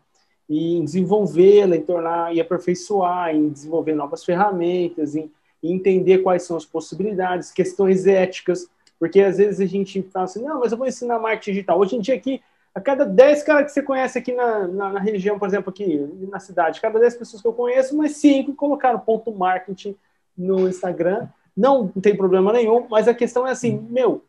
E 0.47 0.75
em 0.75 0.83
desenvolvê-la, 0.83 1.75
em 1.75 1.81
tornar, 1.81 2.35
e 2.35 2.39
aperfeiçoar, 2.39 3.35
em 3.35 3.49
desenvolver 3.49 3.95
novas 3.95 4.23
ferramentas, 4.23 5.15
em, 5.15 5.31
em 5.63 5.73
entender 5.73 6.19
quais 6.19 6.43
são 6.43 6.55
as 6.55 6.65
possibilidades, 6.65 7.51
questões 7.51 8.05
éticas, 8.05 8.69
porque 8.99 9.19
às 9.19 9.39
vezes 9.39 9.59
a 9.59 9.65
gente 9.65 9.99
fala 10.03 10.25
assim, 10.25 10.43
não, 10.43 10.59
mas 10.59 10.71
eu 10.71 10.77
vou 10.77 10.85
ensinar 10.85 11.17
marketing 11.17 11.53
digital. 11.53 11.79
Hoje 11.79 11.95
em 11.95 12.01
dia 12.01 12.13
aqui, 12.13 12.39
a 12.75 12.81
cada 12.81 13.05
10 13.05 13.43
caras 13.43 13.65
que 13.65 13.71
você 13.71 13.83
conhece 13.83 14.17
aqui 14.17 14.33
na, 14.33 14.67
na, 14.67 14.93
na, 14.93 14.99
região, 14.99 15.37
por 15.37 15.47
exemplo, 15.47 15.69
aqui 15.69 15.97
na 16.29 16.39
cidade, 16.39 16.81
cada 16.81 16.99
10 16.99 17.17
pessoas 17.17 17.41
que 17.41 17.47
eu 17.47 17.53
conheço, 17.53 17.95
mas 17.95 18.17
5 18.17 18.53
colocaram 18.55 18.99
ponto 18.99 19.31
marketing 19.31 19.95
no 20.35 20.67
Instagram, 20.67 21.27
não 21.55 21.87
tem 21.87 22.17
problema 22.17 22.51
nenhum, 22.51 22.87
mas 22.89 23.07
a 23.07 23.13
questão 23.13 23.45
é 23.45 23.51
assim, 23.51 23.79
meu, 23.89 24.23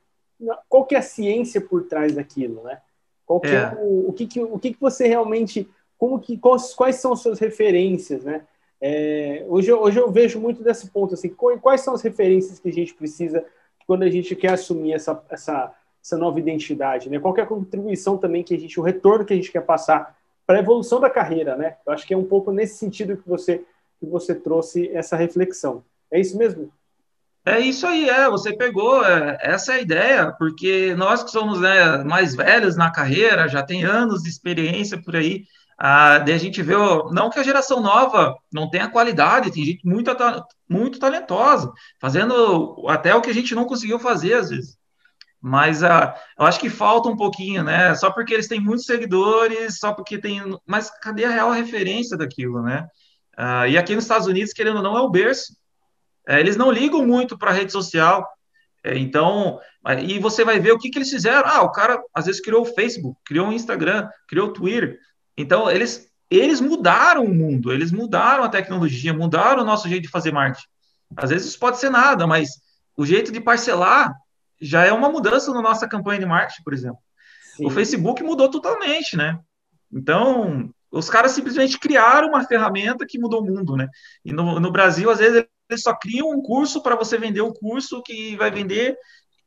qual 0.69 0.85
que 0.85 0.95
é 0.95 0.99
a 0.99 1.03
ciência 1.03 1.61
por 1.61 1.85
trás 1.85 2.15
daquilo, 2.15 2.63
né? 2.63 2.81
Qual 3.25 3.41
que 3.41 3.49
é. 3.49 3.55
é 3.55 3.75
o, 3.81 4.11
o, 4.11 4.13
que, 4.13 4.27
que, 4.27 4.43
o 4.43 4.59
que, 4.59 4.75
que 4.75 4.81
você 4.81 5.09
realmente, 5.09 5.69
como 5.97 6.21
que, 6.21 6.37
quais, 6.37 6.75
quais 6.75 6.97
são 6.97 7.15
as 7.15 7.21
suas 7.21 7.39
referências, 7.39 8.25
né? 8.25 8.43
É, 8.79 9.47
hoje, 9.49 9.73
hoje 9.73 9.99
eu 9.99 10.11
vejo 10.11 10.39
muito 10.39 10.63
desse 10.63 10.91
ponto, 10.91 11.15
assim, 11.15 11.31
quais 11.31 11.81
são 11.81 11.95
as 11.95 12.03
referências 12.03 12.59
que 12.59 12.69
a 12.69 12.73
gente 12.73 12.93
precisa 12.93 13.43
quando 13.87 14.03
a 14.03 14.11
gente 14.11 14.37
quer 14.37 14.53
assumir 14.53 14.93
essa, 14.93 15.25
essa, 15.31 15.73
essa 16.05 16.19
nova 16.19 16.39
identidade, 16.39 17.09
né? 17.09 17.19
Qual 17.19 17.35
é 17.39 17.41
a 17.41 17.47
contribuição 17.47 18.19
também 18.19 18.43
que 18.43 18.55
a 18.55 18.59
gente, 18.59 18.79
o 18.79 18.83
retorno 18.83 19.25
que 19.25 19.33
a 19.33 19.37
gente 19.37 19.51
quer 19.51 19.63
passar 19.63 20.15
para 20.47 20.57
a 20.57 20.61
evolução 20.61 21.01
da 21.01 21.09
carreira, 21.09 21.57
né? 21.57 21.77
Eu 21.87 21.95
acho 21.95 22.07
que 22.07 22.13
é 22.13 22.17
um 22.17 22.27
pouco 22.27 22.53
nesse 22.53 22.77
sentido 22.77 23.17
que 23.17 23.27
você, 23.27 23.65
que 23.99 24.05
você 24.05 24.35
trouxe 24.35 24.91
essa 24.93 25.17
reflexão. 25.17 25.83
É 26.11 26.21
isso 26.21 26.37
mesmo? 26.37 26.71
É 27.47 27.59
isso 27.59 27.87
aí, 27.87 28.09
é. 28.09 28.29
Você 28.29 28.55
pegou, 28.55 29.03
é, 29.03 29.39
essa 29.41 29.73
é 29.73 29.77
a 29.77 29.81
ideia, 29.81 30.33
porque 30.39 30.95
nós 30.95 31.23
que 31.23 31.31
somos 31.31 31.59
né, 31.61 32.05
mais 32.05 32.35
velhos 32.35 32.77
na 32.77 32.91
carreira, 32.91 33.49
já 33.49 33.63
tem 33.63 33.85
anos 33.85 34.23
de 34.23 34.29
experiência 34.29 35.01
por 35.03 35.17
aí, 35.17 35.47
ah, 35.79 36.19
daí 36.19 36.35
a 36.35 36.39
gente 36.39 36.63
vê, 36.63 36.75
não 37.11 37.31
que 37.31 37.39
a 37.39 37.43
geração 37.43 37.81
nova 37.81 38.37
não 38.53 38.69
tenha 38.69 38.89
qualidade, 38.89 39.51
tem 39.51 39.65
gente 39.65 39.87
muito, 39.87 40.11
muito 40.69 40.99
talentosa, 40.99 41.73
fazendo 41.99 42.85
até 42.89 43.15
o 43.15 43.23
que 43.23 43.31
a 43.31 43.35
gente 43.35 43.55
não 43.55 43.65
conseguiu 43.65 43.99
fazer 43.99 44.35
às 44.35 44.51
vezes. 44.51 44.79
Mas 45.47 45.83
ah, 45.83 46.15
eu 46.39 46.47
acho 46.47 46.59
que 46.59 46.71
falta 46.71 47.07
um 47.07 47.17
pouquinho, 47.19 47.63
né? 47.63 47.95
Só 47.97 48.11
porque 48.11 48.33
eles 48.33 48.49
têm 48.49 48.59
muitos 48.59 48.87
seguidores, 48.87 49.79
só 49.79 49.93
porque 49.93 50.17
tem. 50.17 50.41
Mas 50.65 50.89
cadê 51.03 51.27
a 51.27 51.31
real 51.31 51.51
referência 51.51 52.17
daquilo, 52.17 52.63
né? 52.63 52.89
Ah, 53.37 53.69
e 53.69 53.77
aqui 53.77 53.95
nos 53.95 54.05
Estados 54.05 54.27
Unidos, 54.27 54.55
querendo 54.55 54.79
ou 54.79 54.83
não, 54.83 54.97
é 54.97 55.03
o 55.03 55.11
berço. 55.11 55.55
É, 56.27 56.41
eles 56.41 56.57
não 56.57 56.73
ligam 56.73 57.07
muito 57.07 57.37
para 57.37 57.51
a 57.51 57.53
rede 57.53 57.71
social. 57.71 58.27
É, 58.83 58.97
então, 58.97 59.61
e 60.09 60.19
você 60.19 60.47
vai 60.47 60.59
ver 60.59 60.73
o 60.73 60.79
que, 60.79 60.89
que 60.89 60.97
eles 60.97 61.11
fizeram. 61.11 61.47
Ah, 61.47 61.61
o 61.61 61.71
cara 61.71 62.03
às 62.15 62.25
vezes 62.25 62.41
criou 62.41 62.63
o 62.63 62.75
Facebook, 62.75 63.21
criou 63.23 63.49
o 63.49 63.53
Instagram, 63.53 64.09
criou 64.27 64.49
o 64.49 64.53
Twitter. 64.55 64.99
Então, 65.37 65.71
eles, 65.71 66.09
eles 66.31 66.59
mudaram 66.59 67.23
o 67.23 67.35
mundo, 67.35 67.71
eles 67.71 67.93
mudaram 67.93 68.45
a 68.45 68.49
tecnologia, 68.49 69.13
mudaram 69.13 69.63
o 69.63 69.67
nosso 69.67 69.91
jeito 69.91 70.05
de 70.05 70.09
fazer 70.09 70.33
marketing. 70.33 70.67
Às 71.15 71.29
vezes 71.29 71.49
isso 71.49 71.59
pode 71.59 71.79
ser 71.79 71.91
nada, 71.91 72.27
mas 72.27 72.49
o 72.97 73.05
jeito 73.05 73.31
de 73.31 73.43
parcelar 73.43 74.11
já 74.61 74.85
é 74.85 74.93
uma 74.93 75.09
mudança 75.09 75.53
na 75.53 75.63
nossa 75.63 75.89
campanha 75.89 76.21
de 76.21 76.27
marketing, 76.27 76.63
por 76.63 76.73
exemplo. 76.73 76.99
Sim. 77.57 77.67
O 77.67 77.71
Facebook 77.71 78.23
mudou 78.23 78.51
totalmente, 78.51 79.17
né? 79.17 79.39
Então, 79.93 80.71
os 80.91 81.09
caras 81.09 81.33
simplesmente 81.33 81.79
criaram 81.79 82.29
uma 82.29 82.45
ferramenta 82.45 83.07
que 83.07 83.19
mudou 83.19 83.43
o 83.43 83.45
mundo, 83.45 83.77
né? 83.77 83.89
E 84.25 84.33
no, 84.33 84.59
no 84.59 84.73
Brasil, 84.73 85.11
às 85.11 85.19
vezes, 85.19 85.45
eles 85.69 85.83
só 85.83 85.95
criam 85.95 86.31
um 86.31 86.43
curso 86.43 86.83
para 86.83 86.97
você 86.97 87.17
vender 87.19 87.41
o 87.41 87.53
curso 87.53 88.03
que 88.03 88.37
vai 88.37 88.51
vender 88.51 88.97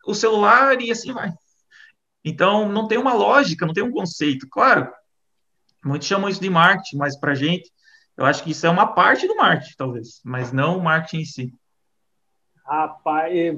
o 0.05 0.13
celular 0.13 0.81
e 0.81 0.91
assim 0.91 1.11
vai. 1.11 1.33
Então, 2.23 2.67
não 2.69 2.87
tem 2.87 2.97
uma 2.97 3.13
lógica, 3.13 3.65
não 3.65 3.73
tem 3.73 3.83
um 3.83 3.91
conceito. 3.91 4.47
Claro, 4.49 4.91
muitos 5.83 6.07
chamam 6.07 6.29
isso 6.29 6.41
de 6.41 6.49
marketing, 6.49 6.97
mas 6.97 7.17
para 7.19 7.35
gente, 7.35 7.71
eu 8.17 8.25
acho 8.25 8.43
que 8.43 8.51
isso 8.51 8.65
é 8.65 8.69
uma 8.69 8.87
parte 8.87 9.27
do 9.27 9.35
marketing, 9.35 9.75
talvez, 9.77 10.21
mas 10.23 10.51
não 10.51 10.77
o 10.77 10.83
marketing 10.83 11.21
em 11.21 11.25
si. 11.25 11.53
Rapaz, 12.67 13.33
é 13.33 13.55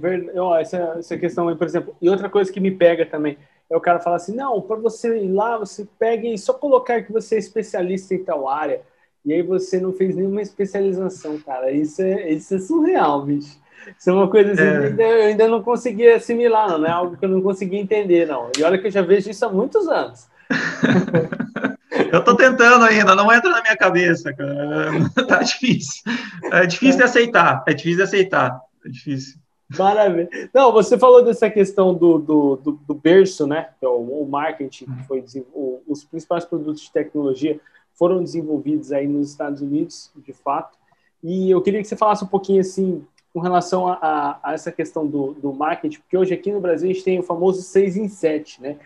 essa, 0.62 0.78
essa 1.00 1.18
questão 1.18 1.48
aí, 1.48 1.56
por 1.56 1.66
exemplo, 1.66 1.96
e 2.00 2.08
outra 2.08 2.30
coisa 2.30 2.52
que 2.52 2.60
me 2.60 2.70
pega 2.70 3.06
também, 3.06 3.38
é 3.70 3.76
o 3.76 3.82
cara 3.82 4.00
falar 4.00 4.18
assim, 4.18 4.36
não, 4.36 4.62
para 4.62 4.76
você 4.76 5.18
ir 5.20 5.32
lá, 5.32 5.58
você 5.58 5.88
pega 5.98 6.28
e 6.28 6.38
só 6.38 6.54
colocar 6.54 7.02
que 7.02 7.12
você 7.12 7.36
é 7.36 7.40
especialista 7.40 8.14
em 8.14 8.24
tal 8.24 8.48
área, 8.48 8.82
e 9.26 9.34
aí 9.34 9.42
você 9.42 9.80
não 9.80 9.94
fez 9.94 10.16
nenhuma 10.16 10.42
especialização, 10.42 11.38
cara. 11.40 11.72
Isso 11.72 12.02
é, 12.02 12.32
isso 12.32 12.56
é 12.56 12.60
surreal, 12.60 13.24
bicho. 13.24 13.60
Isso 13.98 14.10
é 14.10 14.14
uma 14.14 14.30
coisa 14.30 14.52
assim, 14.52 14.62
é. 14.62 14.94
que 14.94 15.02
eu 15.02 15.24
ainda 15.24 15.48
não 15.48 15.64
consegui 15.64 16.08
assimilar, 16.08 16.78
não, 16.78 16.86
é 16.86 16.92
algo 16.92 17.18
que 17.18 17.26
eu 17.26 17.30
não 17.30 17.42
consegui 17.42 17.78
entender, 17.78 18.28
não. 18.28 18.52
E 18.58 18.64
olha 18.64 18.78
que 18.78 18.88
eu 18.88 18.92
já 18.92 19.02
vejo 19.02 19.30
isso 19.30 19.46
há 19.46 19.50
muitos 19.50 19.88
anos. 19.88 20.28
eu 22.12 22.24
tô 22.24 22.36
tentando 22.36 22.86
ainda, 22.86 23.16
não 23.16 23.32
entra 23.34 23.50
na 23.50 23.62
minha 23.62 23.78
cabeça, 23.78 24.34
cara. 24.34 24.92
Tá 25.28 25.42
difícil. 25.42 26.04
É 26.52 26.66
difícil 26.66 26.98
de 26.98 27.04
aceitar, 27.04 27.64
é 27.68 27.74
difícil 27.74 27.98
de 27.98 28.04
aceitar, 28.04 28.60
é 28.86 28.90
difícil. 28.90 29.40
Maravilha. 29.78 30.30
Não, 30.54 30.72
você 30.72 30.98
falou 30.98 31.24
dessa 31.24 31.50
questão 31.50 31.94
do, 31.94 32.18
do, 32.18 32.56
do, 32.56 32.72
do 32.72 32.94
berço, 32.96 33.46
né? 33.46 33.70
É 33.82 33.88
o, 33.88 34.26
marketing, 34.26 34.86
que 34.86 35.04
foi 35.04 35.24
o, 35.54 35.82
os 35.88 36.04
principais 36.04 36.44
produtos 36.44 36.82
de 36.82 36.92
tecnologia 36.92 37.60
foram 37.94 38.24
desenvolvidos 38.24 38.92
aí 38.92 39.06
nos 39.06 39.30
Estados 39.30 39.62
Unidos, 39.62 40.12
de 40.16 40.34
fato. 40.34 40.78
E 41.22 41.52
eu 41.52 41.62
queria 41.62 41.82
que 41.82 41.88
você 41.88 41.98
falasse 41.98 42.24
um 42.24 42.28
pouquinho 42.28 42.62
assim 42.62 43.06
com 43.34 43.42
relação 43.42 43.88
a, 43.88 43.94
a, 44.02 44.40
a 44.42 44.54
essa 44.54 44.72
questão 44.72 45.06
do, 45.06 45.34
do, 45.34 45.54
marketing, 45.54 46.00
porque 46.00 46.18
hoje 46.18 46.34
aqui 46.34 46.52
no 46.52 46.62
Brasil 46.62 46.90
a 46.90 46.94
gente 46.94 47.04
tem 47.04 47.20
o 47.20 47.24
famoso 47.24 47.62
6 47.62 47.98
em 47.98 48.08
7, 48.08 48.62
né? 48.62 48.78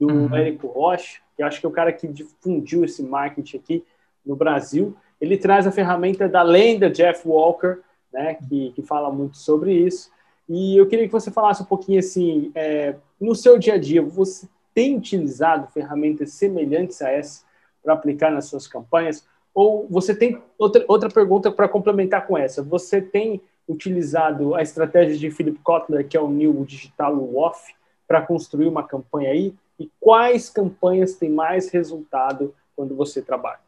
Do 0.00 0.08
uhum. 0.08 0.34
Érico 0.34 0.66
Rocha, 0.66 1.20
que 1.36 1.42
acho 1.42 1.60
que 1.60 1.66
é 1.66 1.68
o 1.68 1.72
cara 1.72 1.92
que 1.92 2.08
difundiu 2.08 2.84
esse 2.84 3.02
marketing 3.02 3.56
aqui 3.58 3.84
no 4.24 4.34
Brasil. 4.34 4.96
Ele 5.20 5.36
traz 5.36 5.66
a 5.66 5.70
ferramenta 5.70 6.28
da 6.28 6.42
lenda 6.42 6.90
Jeff 6.90 7.28
Walker, 7.28 7.78
né? 8.12 8.34
Que, 8.34 8.72
que 8.72 8.82
fala 8.82 9.10
muito 9.10 9.36
sobre 9.36 9.72
isso. 9.72 10.10
E 10.48 10.76
eu 10.76 10.86
queria 10.86 11.06
que 11.06 11.12
você 11.12 11.30
falasse 11.30 11.62
um 11.62 11.66
pouquinho 11.66 11.98
assim, 11.98 12.50
é, 12.54 12.96
no 13.20 13.34
seu 13.34 13.58
dia 13.58 13.74
a 13.74 13.78
dia, 13.78 14.02
você 14.02 14.48
tem 14.74 14.96
utilizado 14.96 15.68
ferramentas 15.72 16.32
semelhantes 16.32 17.00
a 17.02 17.10
essa 17.10 17.44
para 17.82 17.94
aplicar 17.94 18.30
nas 18.30 18.46
suas 18.46 18.66
campanhas? 18.66 19.26
Ou 19.54 19.86
você 19.88 20.14
tem 20.14 20.40
outra, 20.58 20.84
outra 20.88 21.10
pergunta 21.10 21.50
para 21.50 21.68
complementar 21.68 22.26
com 22.26 22.36
essa? 22.36 22.62
Você 22.62 23.00
tem 23.00 23.40
utilizado 23.68 24.54
a 24.54 24.62
estratégia 24.62 25.16
de 25.16 25.30
Philip 25.30 25.58
Kotler, 25.60 26.06
que 26.06 26.16
é 26.16 26.20
o 26.20 26.28
New 26.28 26.64
Digital 26.64 27.34
Off, 27.36 27.74
para 28.06 28.22
construir 28.22 28.66
uma 28.66 28.82
campanha 28.82 29.30
aí? 29.30 29.54
E 29.78 29.90
quais 30.00 30.48
campanhas 30.48 31.14
têm 31.14 31.30
mais 31.30 31.70
resultado 31.70 32.54
quando 32.74 32.94
você 32.94 33.22
trabalha? 33.22 33.60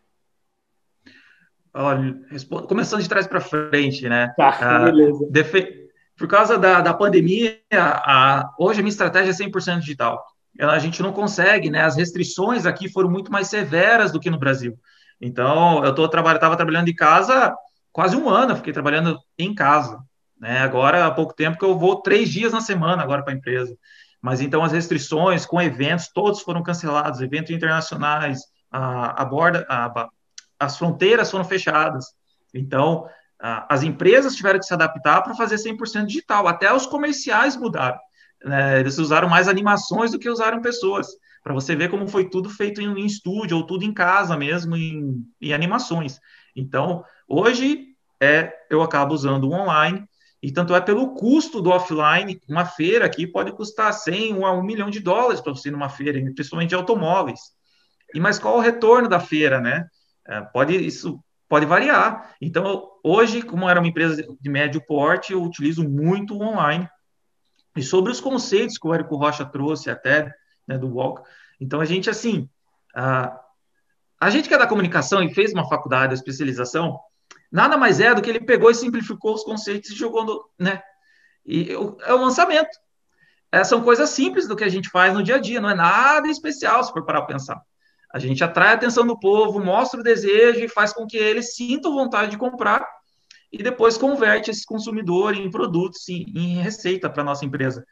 Olha, 1.75 2.14
começando 2.69 3.02
de 3.02 3.09
trás 3.09 3.26
para 3.26 3.40
frente, 3.40 4.09
né? 4.09 4.33
Tá, 4.38 4.76
ah, 4.76 4.78
beleza. 4.85 5.19
Por 6.16 6.28
causa 6.28 6.57
da, 6.57 6.81
da 6.81 6.95
pandemia, 6.95 7.61
a, 7.73 8.49
hoje 8.59 8.78
a 8.78 8.83
minha 8.83 8.93
estratégia 8.93 9.31
é 9.31 9.49
100% 9.49 9.81
digital 9.81 10.25
a 10.61 10.78
gente 10.78 11.02
não 11.02 11.12
consegue, 11.12 11.71
né? 11.71 11.83
As 11.83 11.97
restrições 11.97 12.66
aqui 12.66 12.88
foram 12.88 13.11
muito 13.11 13.31
mais 13.33 13.49
severas 13.49 14.12
do 14.12 14.21
que 14.21 14.31
no 14.31 14.38
Brasil. 14.38 14.78
Então, 15.21 15.85
eu 15.85 15.90
estava 16.04 16.57
trabalhando 16.57 16.87
de 16.87 16.95
casa 16.95 17.54
quase 17.93 18.16
um 18.16 18.28
ano, 18.28 18.57
fiquei 18.57 18.73
trabalhando 18.73 19.19
em 19.38 19.54
casa. 19.54 19.99
Né? 20.38 20.59
Agora, 20.59 21.07
há 21.07 21.11
pouco 21.11 21.35
tempo 21.35 21.59
que 21.59 21.64
eu 21.64 21.78
vou 21.78 22.02
três 22.02 22.28
dias 22.28 22.52
na 22.52 22.61
semana 22.61 23.02
agora 23.02 23.23
para 23.23 23.33
a 23.33 23.37
empresa. 23.37 23.76
Mas 24.21 24.40
então 24.40 24.62
as 24.62 24.73
restrições 24.73 25.45
com 25.45 25.61
eventos, 25.61 26.09
todos 26.09 26.40
foram 26.40 26.62
cancelados, 26.62 27.21
eventos 27.21 27.50
internacionais, 27.50 28.40
a, 28.71 29.23
a 29.23 29.25
borda, 29.25 29.66
a, 29.69 30.09
as 30.64 30.76
fronteiras 30.76 31.30
foram 31.30 31.44
fechadas. 31.44 32.06
Então, 32.52 33.06
as 33.68 33.83
empresas 33.83 34.35
tiveram 34.35 34.59
que 34.59 34.66
se 34.66 34.75
adaptar 34.75 35.23
para 35.23 35.35
fazer 35.35 35.56
100% 35.56 36.06
digital. 36.06 36.49
Até 36.49 36.73
os 36.73 36.87
comerciais 36.87 37.56
mudaram 37.56 37.99
né, 38.44 38.78
eles 38.78 38.99
usaram 38.99 39.28
mais 39.28 39.49
animações 39.49 40.12
do 40.12 40.18
que 40.18 40.28
usaram 40.28 40.61
pessoas, 40.61 41.09
para 41.42 41.54
você 41.54 41.75
ver 41.75 41.90
como 41.90 42.06
foi 42.06 42.28
tudo 42.28 42.49
feito 42.50 42.80
em, 42.80 43.00
em 43.00 43.06
estúdio 43.06 43.56
ou 43.56 43.66
tudo 43.66 43.85
em 43.85 43.92
casa 43.92 44.37
mesmo, 44.37 44.76
em, 44.76 45.25
em 45.40 45.52
animações. 45.52 46.21
Então, 46.54 47.04
hoje 47.26 47.88
é, 48.21 48.52
eu 48.71 48.83
acabo 48.83 49.14
usando 49.14 49.44
o 49.44 49.52
online, 49.52 50.04
e 50.42 50.52
tanto 50.52 50.75
é 50.75 50.80
pelo 50.80 51.14
custo 51.14 51.62
do 51.62 51.71
offline, 51.71 52.38
uma 52.49 52.66
feira 52.66 53.06
aqui 53.06 53.26
pode 53.26 53.50
custar 53.52 53.92
100 53.92 54.44
a 54.44 54.52
1 54.52 54.62
milhão 54.62 54.90
de 54.90 55.00
dólares 55.00 55.40
para 55.40 55.54
você 55.54 55.68
ir 55.68 55.73
numa 55.73 55.88
feira, 55.88 56.21
principalmente 56.35 56.68
de 56.68 56.75
automóveis. 56.75 57.40
E 58.14 58.21
mas 58.21 58.38
qual 58.38 58.59
o 58.59 58.61
retorno 58.61 59.09
da 59.09 59.18
feira, 59.18 59.59
né? 59.59 59.87
É, 60.26 60.40
pode 60.40 60.75
isso 60.75 61.23
pode 61.49 61.66
variar. 61.66 62.35
Então, 62.40 62.90
hoje, 63.02 63.43
como 63.43 63.69
era 63.69 63.78
uma 63.78 63.88
empresa 63.88 64.26
de 64.40 64.50
médio 64.50 64.85
porte, 64.85 65.33
eu 65.33 65.43
utilizo 65.43 65.88
muito 65.88 66.40
online 66.40 66.88
e 67.76 67.83
sobre 67.83 68.11
os 68.11 68.21
conceitos 68.21 68.78
que 68.78 68.87
o 68.87 68.95
Érico 68.95 69.16
Rocha 69.16 69.45
trouxe 69.45 69.90
até, 69.90 70.33
né, 70.66 70.78
do 70.78 70.88
Walk. 70.88 71.23
Então, 71.61 71.81
a 71.81 71.85
gente, 71.85 72.09
assim, 72.09 72.49
a, 72.95 73.38
a 74.21 74.31
gente 74.31 74.49
que 74.49 74.54
é 74.54 74.59
da 74.59 74.66
comunicação 74.66 75.23
e 75.23 75.35
fez 75.35 75.52
uma 75.52 75.69
faculdade, 75.69 76.09
de 76.09 76.14
especialização, 76.14 76.99
nada 77.50 77.76
mais 77.76 78.00
é 78.00 78.14
do 78.14 78.23
que 78.23 78.31
ele 78.31 78.40
pegou 78.40 78.71
e 78.71 78.75
simplificou 78.75 79.35
os 79.35 79.45
conceitos 79.45 79.90
e 79.90 79.95
jogou 79.95 80.25
no, 80.25 80.49
né? 80.59 80.83
E 81.45 81.71
é 81.73 82.12
o 82.12 82.21
lançamento. 82.21 82.78
É, 83.52 83.62
são 83.62 83.83
coisas 83.83 84.11
simples 84.11 84.49
do 84.49 84.57
que 84.57 84.64
a 84.64 84.69
gente 84.69 84.88
faz 84.88 85.14
no 85.14 85.23
dia 85.23 85.37
a 85.37 85.38
dia, 85.38 85.61
não 85.61 85.71
é 85.71 85.75
nada 85.75 86.26
especial, 86.28 86.83
se 86.83 86.93
for 86.93 87.04
parar 87.04 87.23
para 87.23 87.35
pensar. 87.35 87.62
A 88.14 88.18
gente 88.21 88.44
atrai 88.44 88.68
a 88.68 88.75
atenção 88.75 89.04
do 89.04 89.18
povo, 89.18 89.59
mostra 89.59 89.99
o 89.99 90.02
desejo 90.04 90.61
e 90.61 90.68
faz 90.68 90.92
com 90.92 91.04
que 91.04 91.16
eles 91.16 91.56
sintam 91.56 91.92
vontade 91.92 92.30
de 92.30 92.38
comprar 92.38 92.87
e 93.52 93.61
depois 93.61 93.99
converte 93.99 94.52
esse 94.52 94.64
consumidor 94.64 95.35
em 95.35 95.50
produtos, 95.50 96.09
em, 96.09 96.25
em 96.33 96.62
receita 96.62 97.11
para 97.11 97.25
nossa 97.25 97.44
empresa. 97.44 97.85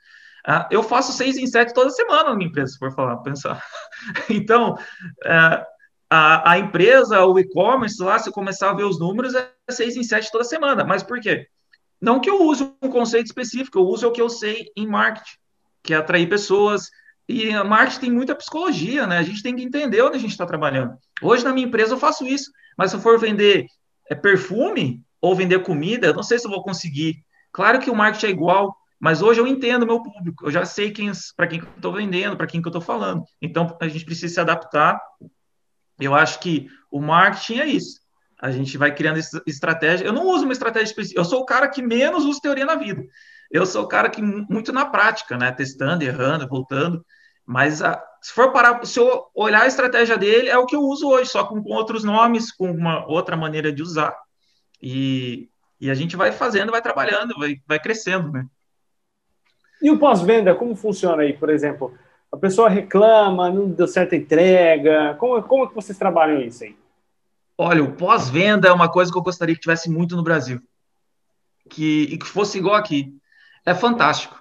Uh, 0.47 0.63
eu 0.71 0.81
faço 0.81 1.13
seis 1.13 1.37
em 1.37 1.47
sete 1.49 1.75
toda 1.75 1.91
semana 1.91 2.31
na 2.31 2.37
minha 2.37 2.49
empresa, 2.49 2.71
se 2.71 2.79
for 2.79 2.95
falar, 2.95 3.17
pensar. 3.17 3.61
então, 4.31 4.75
uh, 4.75 5.67
a, 6.09 6.53
a, 6.53 6.59
empresa, 6.61 7.25
o 7.25 7.37
e-commerce 7.37 8.01
lá, 8.01 8.17
se 8.17 8.31
começar 8.31 8.71
a 8.71 8.75
ver 8.75 8.85
os 8.85 9.01
números, 9.01 9.35
é 9.35 9.51
seis 9.71 9.97
em 9.97 10.05
sete 10.05 10.31
toda 10.31 10.45
semana. 10.45 10.85
Mas 10.85 11.03
por 11.03 11.19
quê? 11.19 11.49
Não 12.01 12.21
que 12.21 12.31
eu 12.31 12.45
use 12.45 12.63
um 12.81 12.89
conceito 12.89 13.27
específico, 13.27 13.77
eu 13.77 13.87
uso 13.87 14.07
o 14.07 14.13
que 14.13 14.23
eu 14.23 14.29
sei 14.29 14.71
em 14.77 14.87
marketing, 14.87 15.37
que 15.83 15.93
é 15.93 15.97
atrair 15.97 16.29
pessoas. 16.29 16.91
E 17.33 17.53
a 17.53 17.65
marketing 17.65 18.01
tem 18.01 18.13
muita 18.13 18.35
psicologia, 18.35 19.07
né? 19.07 19.19
A 19.19 19.23
gente 19.23 19.43
tem 19.43 19.57
que 19.57 19.63
entender 19.63 20.03
onde 20.03 20.17
a 20.17 20.21
gente 20.21 20.33
está 20.33 20.47
trabalhando. 20.47 20.97
Hoje, 21.23 21.45
na 21.45 21.53
minha 21.53 21.67
empresa, 21.67 21.95
eu 21.95 21.99
faço 21.99 22.27
isso. 22.27 22.51
Mas 22.77 22.91
se 22.91 22.97
eu 22.97 23.01
for 23.01 23.19
vender 23.19 23.67
é, 24.11 24.15
perfume, 24.15 25.03
ou 25.23 25.37
vender 25.37 25.63
comida, 25.63 26.09
eu 26.09 26.15
não 26.15 26.25
sei 26.25 26.39
se 26.39 26.47
eu 26.47 26.51
vou 26.51 26.65
conseguir. 26.65 27.25
Claro 27.53 27.79
que 27.79 27.89
o 27.89 27.95
marketing 27.95 28.27
é 28.27 28.31
igual, 28.31 28.77
mas 28.99 29.23
hoje 29.23 29.41
eu 29.41 29.47
entendo 29.47 29.87
meu 29.87 30.03
público, 30.03 30.47
eu 30.47 30.51
já 30.51 30.65
sei 30.65 30.91
quem, 30.91 31.11
para 31.37 31.47
quem 31.47 31.61
que 31.61 31.67
eu 31.67 31.73
estou 31.77 31.93
vendendo, 31.93 32.37
para 32.37 32.47
quem 32.47 32.61
que 32.61 32.67
eu 32.67 32.71
estou 32.71 32.83
falando. 32.83 33.25
Então, 33.41 33.77
a 33.81 33.89
gente 33.89 34.05
precisa 34.05 34.35
se 34.35 34.41
adaptar. 34.41 35.01
Eu 36.01 36.15
acho 36.15 36.41
que 36.41 36.69
o 36.91 37.01
marketing 37.01 37.61
é 37.61 37.67
isso. 37.67 38.01
A 38.41 38.51
gente 38.51 38.77
vai 38.77 38.93
criando 38.93 39.21
estratégia. 39.47 40.05
Eu 40.05 40.13
não 40.13 40.27
uso 40.27 40.43
uma 40.43 40.53
estratégia 40.53 40.87
específica. 40.87 41.21
Eu 41.21 41.25
sou 41.25 41.41
o 41.41 41.47
cara 41.47 41.69
que 41.69 41.81
menos 41.81 42.25
usa 42.25 42.41
teoria 42.43 42.67
na 42.67 42.75
vida. 42.75 43.05
eu 43.53 43.65
sou 43.65 43.85
o 43.85 43.89
cara 43.89 44.11
que 44.11 44.21
muito 44.21 44.73
na 44.73 44.87
prática, 44.87 45.37
né? 45.37 45.53
Testando, 45.53 46.03
errando, 46.03 46.49
voltando. 46.49 47.05
Mas 47.47 47.83
a, 47.83 48.03
se 48.21 48.33
for 48.33 48.53
parar, 48.53 48.85
se 48.87 48.99
eu 49.01 49.27
olhar 49.35 49.63
a 49.63 49.67
estratégia 49.67 50.17
dele, 50.17 50.49
é 50.49 50.57
o 50.57 50.67
que 50.67 50.77
eu 50.77 50.83
uso 50.83 51.09
hoje, 51.09 51.31
só 51.31 51.45
com, 51.45 51.63
com 51.63 51.71
outros 51.71 52.05
nomes, 52.05 52.53
com 52.53 52.71
uma 52.71 53.05
outra 53.07 53.37
maneira 53.37 53.73
de 53.73 53.83
usar. 53.83 54.17
E, 54.81 55.49
e 55.81 55.91
a 55.91 55.95
gente 55.95 56.17
vai 56.17 56.31
fazendo, 56.31 56.71
vai 56.71 56.81
trabalhando, 56.81 57.35
vai, 57.39 57.57
vai 57.67 57.81
crescendo, 57.81 58.31
né? 58.31 58.47
E 59.83 59.91
o 59.91 59.99
pós-venda, 59.99 60.55
como 60.55 60.77
funciona 60.77 61.23
aí, 61.23 61.33
por 61.33 61.51
exemplo? 61.51 61.93
A 62.31 62.37
pessoa 62.37 62.69
reclama, 62.69 63.51
não 63.51 63.69
deu 63.69 63.89
certa 63.89 64.15
entrega. 64.15 65.17
Como, 65.19 65.43
como 65.43 65.69
que 65.69 65.75
vocês 65.75 65.99
trabalham 65.99 66.41
isso 66.41 66.63
aí? 66.63 66.77
Olha, 67.59 67.83
o 67.83 67.93
pós-venda 67.93 68.69
é 68.69 68.73
uma 68.73 68.91
coisa 68.91 69.11
que 69.11 69.19
eu 69.19 69.23
gostaria 69.23 69.55
que 69.55 69.61
tivesse 69.61 69.91
muito 69.91 70.17
no 70.17 70.23
Brasil. 70.23 70.63
Que, 71.69 72.05
e 72.05 72.19
que 72.19 72.27
fosse 72.27 72.59
igual 72.59 72.77
aqui. 72.77 73.15
É 73.67 73.75
fantástico. 73.75 74.41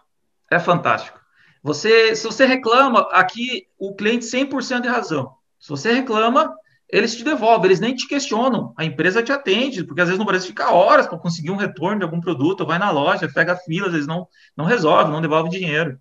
É 0.50 0.60
fantástico. 0.60 1.21
Você, 1.64 2.16
se 2.16 2.24
você 2.24 2.46
reclama, 2.46 3.08
aqui 3.12 3.68
o 3.78 3.96
cliente 3.96 4.26
100% 4.26 4.82
de 4.82 4.88
razão. 4.88 5.36
Se 5.60 5.70
você 5.70 5.94
reclama, 5.94 6.56
eles 6.90 7.16
te 7.16 7.24
devolvem, 7.24 7.68
eles 7.68 7.80
nem 7.80 7.96
te 7.96 8.08
questionam. 8.08 8.74
A 8.76 8.84
empresa 8.84 9.22
te 9.22 9.32
atende, 9.32 9.84
porque 9.84 10.02
às 10.02 10.08
vezes 10.08 10.20
no 10.20 10.26
Brasil 10.26 10.48
fica 10.48 10.72
horas 10.72 11.08
para 11.08 11.20
conseguir 11.20 11.52
um 11.52 11.56
retorno 11.56 12.00
de 12.00 12.04
algum 12.04 12.20
produto, 12.20 12.66
vai 12.66 12.80
na 12.80 12.90
loja, 12.90 13.32
pega 13.32 13.56
filas, 13.56 13.90
às 13.90 13.94
vezes 13.94 14.08
não, 14.08 14.28
não 14.58 14.66
resolve, 14.66 15.12
não 15.12 15.22
devolve 15.22 15.50
dinheiro. 15.50 15.98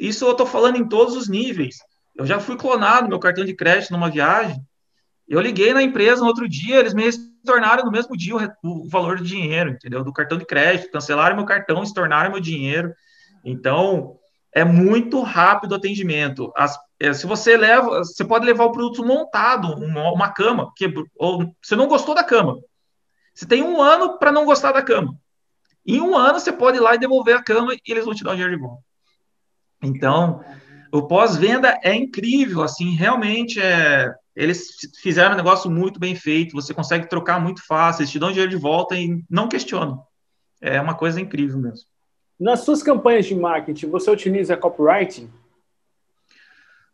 Isso 0.00 0.24
eu 0.24 0.32
estou 0.32 0.46
falando 0.46 0.76
em 0.76 0.88
todos 0.88 1.14
os 1.14 1.28
níveis. 1.28 1.76
Eu 2.16 2.24
já 2.26 2.40
fui 2.40 2.56
clonado 2.56 3.08
meu 3.08 3.18
cartão 3.18 3.44
de 3.44 3.54
crédito 3.54 3.92
numa 3.92 4.10
viagem. 4.10 4.56
Eu 5.28 5.40
liguei 5.40 5.72
na 5.74 5.82
empresa 5.82 6.22
no 6.22 6.26
outro 6.26 6.48
dia, 6.48 6.76
eles 6.80 6.94
me 6.94 7.04
retornaram 7.04 7.84
no 7.84 7.90
mesmo 7.90 8.16
dia 8.16 8.34
o, 8.34 8.84
o 8.84 8.88
valor 8.88 9.18
do 9.18 9.24
dinheiro, 9.24 9.70
entendeu? 9.70 10.02
Do 10.02 10.12
cartão 10.12 10.38
de 10.38 10.44
crédito, 10.44 10.90
cancelaram 10.90 11.36
meu 11.36 11.44
cartão, 11.44 11.82
estornaram 11.82 12.30
meu 12.30 12.40
dinheiro. 12.40 12.92
Então, 13.44 14.18
é 14.54 14.64
muito 14.64 15.20
rápido 15.20 15.72
o 15.72 15.74
atendimento. 15.74 16.52
As, 16.56 16.78
é, 17.00 17.12
se 17.12 17.26
você 17.26 17.56
leva, 17.56 17.98
você 17.98 18.24
pode 18.24 18.46
levar 18.46 18.64
o 18.64 18.72
produto 18.72 19.04
montado, 19.04 19.74
uma, 19.74 20.12
uma 20.12 20.32
cama, 20.32 20.72
que, 20.76 20.92
ou 21.16 21.52
você 21.60 21.74
não 21.74 21.88
gostou 21.88 22.14
da 22.14 22.22
cama. 22.22 22.60
Você 23.34 23.46
tem 23.46 23.62
um 23.62 23.82
ano 23.82 24.16
para 24.16 24.30
não 24.30 24.44
gostar 24.44 24.70
da 24.70 24.80
cama. 24.80 25.18
Em 25.84 26.00
um 26.00 26.16
ano 26.16 26.38
você 26.38 26.52
pode 26.52 26.78
ir 26.78 26.80
lá 26.80 26.94
e 26.94 26.98
devolver 26.98 27.36
a 27.36 27.42
cama 27.42 27.74
e 27.74 27.80
eles 27.86 28.04
vão 28.04 28.14
te 28.14 28.22
dar 28.22 28.30
o 28.30 28.34
dinheiro 28.34 28.56
de 28.56 28.62
volta. 28.62 28.82
Então, 29.82 30.42
o 30.92 31.02
pós-venda 31.02 31.78
é 31.82 31.92
incrível, 31.92 32.62
assim, 32.62 32.94
realmente 32.94 33.60
é. 33.60 34.14
Eles 34.36 34.68
fizeram 35.00 35.34
um 35.34 35.36
negócio 35.36 35.70
muito 35.70 36.00
bem 36.00 36.14
feito, 36.14 36.54
você 36.54 36.72
consegue 36.74 37.08
trocar 37.08 37.40
muito 37.40 37.64
fácil, 37.64 38.02
eles 38.02 38.10
te 38.10 38.18
dão 38.18 38.30
dinheiro 38.30 38.50
de 38.50 38.56
volta 38.56 38.96
e 38.96 39.22
não 39.28 39.48
questionam. 39.48 40.02
É 40.60 40.80
uma 40.80 40.94
coisa 40.94 41.20
incrível 41.20 41.58
mesmo. 41.58 41.86
Nas 42.38 42.60
suas 42.60 42.82
campanhas 42.82 43.26
de 43.26 43.34
marketing, 43.34 43.88
você 43.88 44.10
utiliza 44.10 44.56
copywriting? 44.56 45.30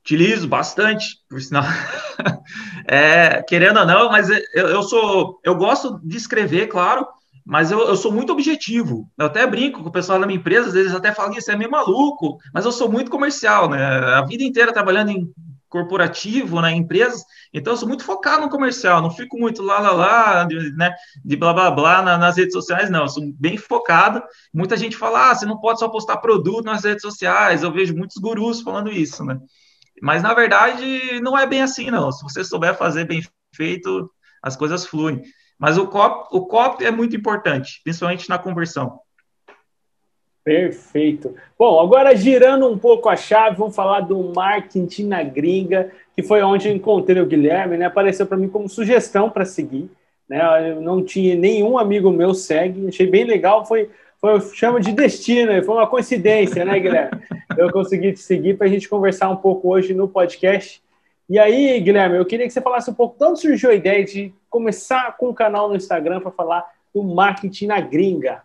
Utilizo 0.03 0.49
bastante, 0.49 1.19
por 1.29 1.41
sinal. 1.41 1.65
é, 2.87 3.43
querendo 3.43 3.81
ou 3.81 3.87
não, 3.87 4.11
mas 4.11 4.29
eu, 4.31 4.69
eu, 4.69 4.83
sou. 4.83 5.41
Eu 5.45 5.55
gosto 5.55 6.01
de 6.03 6.17
escrever, 6.17 6.69
claro, 6.69 7.07
mas 7.45 7.71
eu, 7.71 7.81
eu, 7.81 7.97
sou 7.97 8.11
muito 8.11 8.33
objetivo. 8.33 9.11
Eu 9.19 9.27
até 9.27 9.47
brinco 9.47 9.83
com 9.83 9.89
o 9.89 9.93
pessoal 9.93 10.19
da 10.19 10.27
minha 10.27 10.39
empresa, 10.39 10.71
vezes 10.71 10.95
até 10.95 11.13
falam 11.13 11.37
isso 11.37 11.51
é 11.51 11.57
meio 11.57 11.71
maluco, 11.71 12.39
mas 12.53 12.65
eu 12.65 12.73
sou 12.73 12.91
muito 12.91 13.11
comercial, 13.11 13.69
né? 13.69 13.83
A 13.83 14.23
vida 14.23 14.43
inteira 14.43 14.73
trabalhando 14.73 15.11
em 15.11 15.33
corporativo, 15.71 16.61
né, 16.61 16.73
empresas, 16.73 17.25
então 17.55 17.73
eu 17.73 17.77
sou 17.77 17.89
muito 17.89 18.05
focado 18.05 18.43
no 18.43 18.51
comercial, 18.51 19.01
não 19.01 19.11
fico 19.11 19.39
muito 19.39 19.63
lá, 19.63 19.79
lá, 19.79 19.93
lá, 19.93 20.45
de, 20.45 20.73
né, 20.77 20.93
de 21.25 21.37
blá, 21.37 21.55
blá, 21.55 21.71
blá 21.71 22.03
na, 22.03 22.19
nas 22.19 22.37
redes 22.37 22.53
sociais, 22.53 22.91
não, 22.91 23.03
eu 23.03 23.09
sou 23.09 23.23
bem 23.39 23.57
focado, 23.57 24.23
muita 24.53 24.77
gente 24.77 24.97
fala, 24.97 25.31
ah, 25.31 25.35
você 25.35 25.47
não 25.47 25.59
pode 25.59 25.79
só 25.79 25.89
postar 25.89 26.19
produto 26.19 26.65
nas 26.65 26.85
redes 26.85 27.03
sociais, 27.03 27.63
eu 27.63 27.73
vejo 27.73 27.97
muitos 27.97 28.17
gurus 28.19 28.61
falando 28.61 28.91
isso, 28.91 29.25
né, 29.25 29.39
mas 30.03 30.23
na 30.23 30.35
verdade 30.35 31.21
não 31.23 31.39
é 31.39 31.47
bem 31.47 31.63
assim, 31.63 31.91
não, 31.91 32.11
se 32.13 32.23
você 32.23 32.45
souber 32.45 32.77
fazer 32.77 33.07
bem 33.07 33.23
feito, 33.55 34.11
as 34.43 34.57
coisas 34.57 34.85
fluem, 34.85 35.23
mas 35.59 35.79
o 35.79 35.87
cop, 35.87 36.29
o 36.33 36.47
cop 36.47 36.85
é 36.85 36.91
muito 36.91 37.15
importante, 37.15 37.81
principalmente 37.85 38.29
na 38.29 38.39
conversão. 38.39 38.99
Perfeito. 40.45 41.35
Bom, 41.59 41.81
agora 41.81 42.17
girando 42.17 42.67
um 42.67 42.79
pouco 42.79 43.09
a 43.09 43.17
chave, 43.17 43.57
vamos 43.57 43.77
falar 43.77 44.01
do 44.01 44.33
marketing 44.35 45.07
na 45.07 45.23
gringa, 45.23 45.91
que 46.15 46.23
foi 46.23 46.43
onde 46.43 46.69
eu 46.69 46.75
encontrei 46.75 47.21
o 47.21 47.27
Guilherme, 47.27 47.77
né? 47.77 47.87
Apareceu 47.87 48.27
para 48.27 48.39
mim 48.39 48.49
como 48.49 48.69
sugestão 48.69 49.29
para 49.29 49.45
seguir, 49.45 49.91
né? 50.29 50.73
Eu 50.73 50.81
não 50.81 51.05
tinha 51.05 51.35
nenhum 51.37 51.79
amigo 51.79 52.11
meu 52.11 52.33
segue, 52.33 52.89
achei 52.89 53.07
bem 53.07 53.25
legal, 53.25 53.67
foi 53.67 53.91
foi 54.21 54.39
chama 54.55 54.81
de 54.81 54.93
destino, 54.93 55.65
foi 55.65 55.75
uma 55.75 55.87
coincidência, 55.87 56.63
né, 56.63 56.79
Guilherme? 56.79 57.23
Eu 57.57 57.73
consegui 57.73 58.13
te 58.13 58.21
seguir 58.21 58.57
para 58.57 58.67
a 58.67 58.71
gente 58.71 58.89
conversar 58.89 59.31
um 59.31 59.37
pouco 59.37 59.71
hoje 59.71 59.95
no 59.95 60.07
podcast. 60.07 60.83
E 61.29 61.39
aí, 61.39 61.81
Guilherme, 61.81 62.19
eu 62.19 62.27
queria 62.27 62.47
que 62.47 62.53
você 62.53 62.61
falasse 62.61 62.91
um 62.91 62.95
pouco 62.95 63.19
de 63.19 63.25
onde 63.25 63.41
surgiu 63.41 63.71
a 63.71 63.75
ideia 63.75 64.05
de 64.05 64.35
começar 64.51 65.17
com 65.17 65.31
o 65.31 65.35
canal 65.35 65.69
no 65.69 65.77
Instagram 65.77 66.21
para 66.21 66.31
falar 66.31 66.67
do 66.95 67.03
marketing 67.03 67.67
na 67.67 67.81
gringa. 67.81 68.43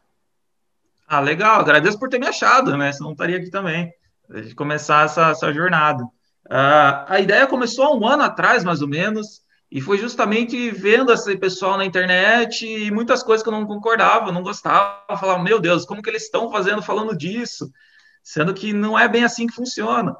Ah, 1.08 1.20
legal, 1.20 1.60
agradeço 1.60 2.00
por 2.00 2.10
ter 2.10 2.20
me 2.20 2.28
achado, 2.28 2.76
né? 2.76 2.92
Senão 2.92 3.10
não 3.10 3.14
estaria 3.14 3.38
aqui 3.38 3.50
também, 3.50 3.92
de 4.30 4.56
começar 4.56 5.06
essa, 5.06 5.30
essa 5.30 5.54
jornada. 5.54 6.04
Uh, 6.04 7.06
a 7.08 7.20
ideia 7.20 7.48
começou 7.48 7.86
há 7.86 7.96
um 7.96 8.08
ano 8.08 8.24
atrás, 8.24 8.64
mais 8.64 8.82
ou 8.82 8.88
menos, 8.88 9.42
e 9.72 9.82
foi 9.82 9.98
justamente 9.98 10.70
vendo 10.72 11.12
esse 11.12 11.36
pessoal 11.38 11.78
na 11.78 11.86
internet 11.86 12.66
e 12.66 12.90
muitas 12.92 13.24
coisas 13.24 13.44
que 13.44 13.50
eu 13.50 13.54
não 13.54 13.66
concordava, 13.66 14.32
não 14.32 14.44
gostava, 14.44 15.18
falava, 15.18 15.42
meu 15.44 15.60
Deus, 15.60 15.86
como 15.86 16.02
que 16.02 16.10
eles 16.10 16.24
estão 16.24 16.52
fazendo, 16.52 16.82
falando 16.82 17.16
disso? 17.16 17.70
Sendo 18.24 18.54
que 18.54 18.74
não 18.74 18.98
é 18.98 19.08
bem 19.08 19.24
assim 19.24 19.48
que 19.48 19.54
funciona. 19.54 20.16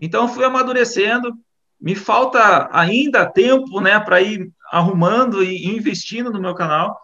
Então, 0.00 0.28
fui 0.28 0.44
amadurecendo, 0.44 1.34
me 1.80 1.94
falta 1.94 2.68
ainda 2.72 3.26
tempo, 3.26 3.80
né, 3.80 3.98
para 3.98 4.20
ir 4.20 4.50
arrumando 4.70 5.42
e 5.42 5.66
investindo 5.66 6.30
no 6.30 6.40
meu 6.40 6.54
canal, 6.54 6.98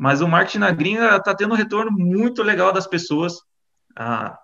mas 0.00 0.22
o 0.22 0.26
marketing 0.26 0.60
na 0.60 0.70
gringa 0.70 1.14
está 1.14 1.34
tendo 1.34 1.52
um 1.52 1.56
retorno 1.56 1.90
muito 1.92 2.42
legal 2.42 2.72
das 2.72 2.86
pessoas. 2.86 3.34
A, 3.94 4.34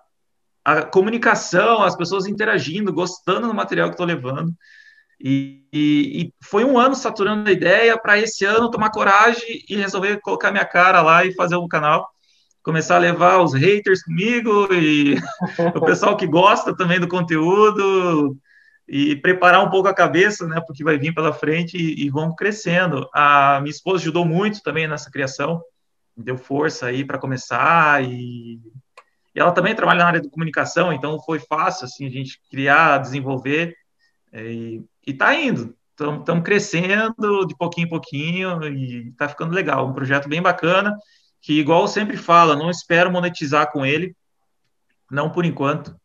a 0.63 0.83
comunicação, 0.83 1.81
as 1.81 1.95
pessoas 1.95 2.27
interagindo, 2.27 2.93
gostando 2.93 3.47
do 3.47 3.55
material 3.55 3.87
que 3.87 3.95
estou 3.95 4.05
levando. 4.05 4.53
E, 5.19 5.65
e, 5.73 6.21
e, 6.21 6.33
foi 6.43 6.63
um 6.63 6.77
ano 6.77 6.93
saturando 6.93 7.49
a 7.49 7.51
ideia 7.51 7.97
para 7.97 8.19
esse 8.19 8.45
ano 8.45 8.69
tomar 8.69 8.91
coragem 8.91 9.63
e 9.67 9.75
resolver 9.75 10.21
colocar 10.21 10.51
minha 10.51 10.63
cara 10.63 11.01
lá 11.01 11.25
e 11.25 11.33
fazer 11.33 11.55
um 11.55 11.67
canal. 11.67 12.07
Começar 12.61 12.97
a 12.97 12.99
levar 12.99 13.41
os 13.41 13.55
haters 13.55 14.03
comigo 14.03 14.71
e 14.71 15.15
o 15.73 15.81
pessoal 15.81 16.15
que 16.15 16.27
gosta 16.27 16.77
também 16.77 16.99
do 16.99 17.07
conteúdo, 17.07 18.37
e 18.87 19.15
preparar 19.17 19.63
um 19.63 19.69
pouco 19.69 19.89
a 19.89 19.93
cabeça, 19.93 20.47
né, 20.47 20.61
porque 20.65 20.83
vai 20.83 20.97
vir 20.97 21.13
pela 21.13 21.33
frente 21.33 21.75
e, 21.75 22.05
e 22.05 22.09
vamos 22.09 22.35
crescendo. 22.35 23.09
A 23.13 23.59
minha 23.59 23.71
esposa 23.71 24.03
ajudou 24.03 24.25
muito 24.25 24.63
também 24.63 24.87
nessa 24.87 25.11
criação, 25.11 25.61
deu 26.15 26.37
força 26.37 26.87
aí 26.87 27.03
para 27.03 27.19
começar 27.19 28.03
e, 28.03 28.55
e, 29.35 29.39
ela 29.39 29.51
também 29.51 29.75
trabalha 29.75 29.99
na 29.99 30.07
área 30.07 30.21
de 30.21 30.29
comunicação, 30.29 30.93
então 30.93 31.19
foi 31.19 31.39
fácil 31.39 31.85
assim 31.85 32.07
a 32.07 32.09
gente 32.09 32.39
criar, 32.49 32.99
desenvolver 32.99 33.75
é, 34.31 34.43
e, 34.43 34.85
está 35.05 35.35
indo. 35.35 35.75
Estamos 35.91 36.43
crescendo 36.43 37.45
de 37.47 37.57
pouquinho 37.57 37.87
em 37.87 37.89
pouquinho 37.89 38.63
e 38.63 39.09
está 39.09 39.27
ficando 39.27 39.53
legal. 39.53 39.87
Um 39.87 39.93
projeto 39.93 40.29
bem 40.29 40.41
bacana 40.41 40.95
que, 41.41 41.59
igual 41.59 41.87
sempre 41.87 42.15
falo, 42.15 42.55
não 42.55 42.69
espero 42.69 43.11
monetizar 43.11 43.71
com 43.71 43.83
ele, 43.83 44.15
não 45.09 45.31
por 45.31 45.43
enquanto 45.43 45.95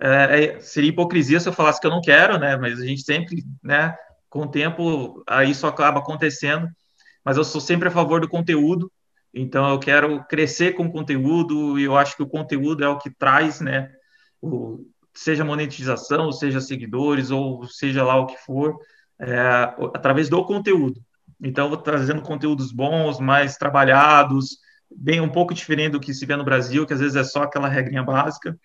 é, 0.00 0.44
é, 0.44 0.60
seria 0.60 0.90
hipocrisia 0.90 1.40
se 1.40 1.48
eu 1.48 1.52
falasse 1.52 1.80
que 1.80 1.86
eu 1.86 1.90
não 1.90 2.00
quero, 2.00 2.38
né? 2.38 2.56
Mas 2.56 2.80
a 2.80 2.86
gente 2.86 3.02
sempre, 3.02 3.44
né? 3.62 3.96
Com 4.30 4.42
o 4.42 4.50
tempo, 4.50 5.22
aí 5.26 5.50
isso 5.50 5.66
acaba 5.66 6.00
acontecendo. 6.00 6.68
Mas 7.24 7.36
eu 7.36 7.44
sou 7.44 7.60
sempre 7.60 7.88
a 7.88 7.90
favor 7.90 8.20
do 8.20 8.28
conteúdo. 8.28 8.90
Então 9.34 9.68
eu 9.68 9.78
quero 9.78 10.24
crescer 10.24 10.72
com 10.72 10.90
conteúdo 10.90 11.78
e 11.78 11.84
eu 11.84 11.96
acho 11.96 12.16
que 12.16 12.22
o 12.22 12.28
conteúdo 12.28 12.84
é 12.84 12.88
o 12.88 12.98
que 12.98 13.10
traz, 13.10 13.60
né? 13.60 13.90
O, 14.40 14.86
seja 15.14 15.44
monetização, 15.44 16.30
seja 16.32 16.60
seguidores 16.60 17.30
ou 17.30 17.66
seja 17.66 18.04
lá 18.04 18.16
o 18.16 18.26
que 18.26 18.36
for, 18.38 18.78
é, 19.20 19.38
através 19.94 20.28
do 20.28 20.44
conteúdo. 20.44 21.00
Então, 21.40 21.68
vou 21.68 21.78
trazendo 21.78 22.22
conteúdos 22.22 22.72
bons, 22.72 23.20
mais 23.20 23.56
trabalhados, 23.56 24.58
bem 24.90 25.20
um 25.20 25.28
pouco 25.28 25.54
diferente 25.54 25.92
do 25.92 26.00
que 26.00 26.14
se 26.14 26.26
vê 26.26 26.36
no 26.36 26.44
Brasil, 26.44 26.86
que 26.86 26.92
às 26.92 27.00
vezes 27.00 27.16
é 27.16 27.24
só 27.24 27.42
aquela 27.42 27.68
regrinha 27.68 28.02
básica. 28.02 28.58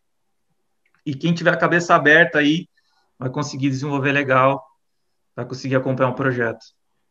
E 1.06 1.14
quem 1.14 1.34
tiver 1.34 1.54
a 1.54 1.58
cabeça 1.58 1.96
aberta 1.96 2.40
aí 2.40 2.68
vai 3.20 3.30
conseguir 3.30 3.70
desenvolver 3.70 4.12
legal, 4.12 4.64
vai 5.36 5.46
conseguir 5.46 5.76
acompanhar 5.76 6.10
um 6.10 6.16
projeto. 6.16 6.66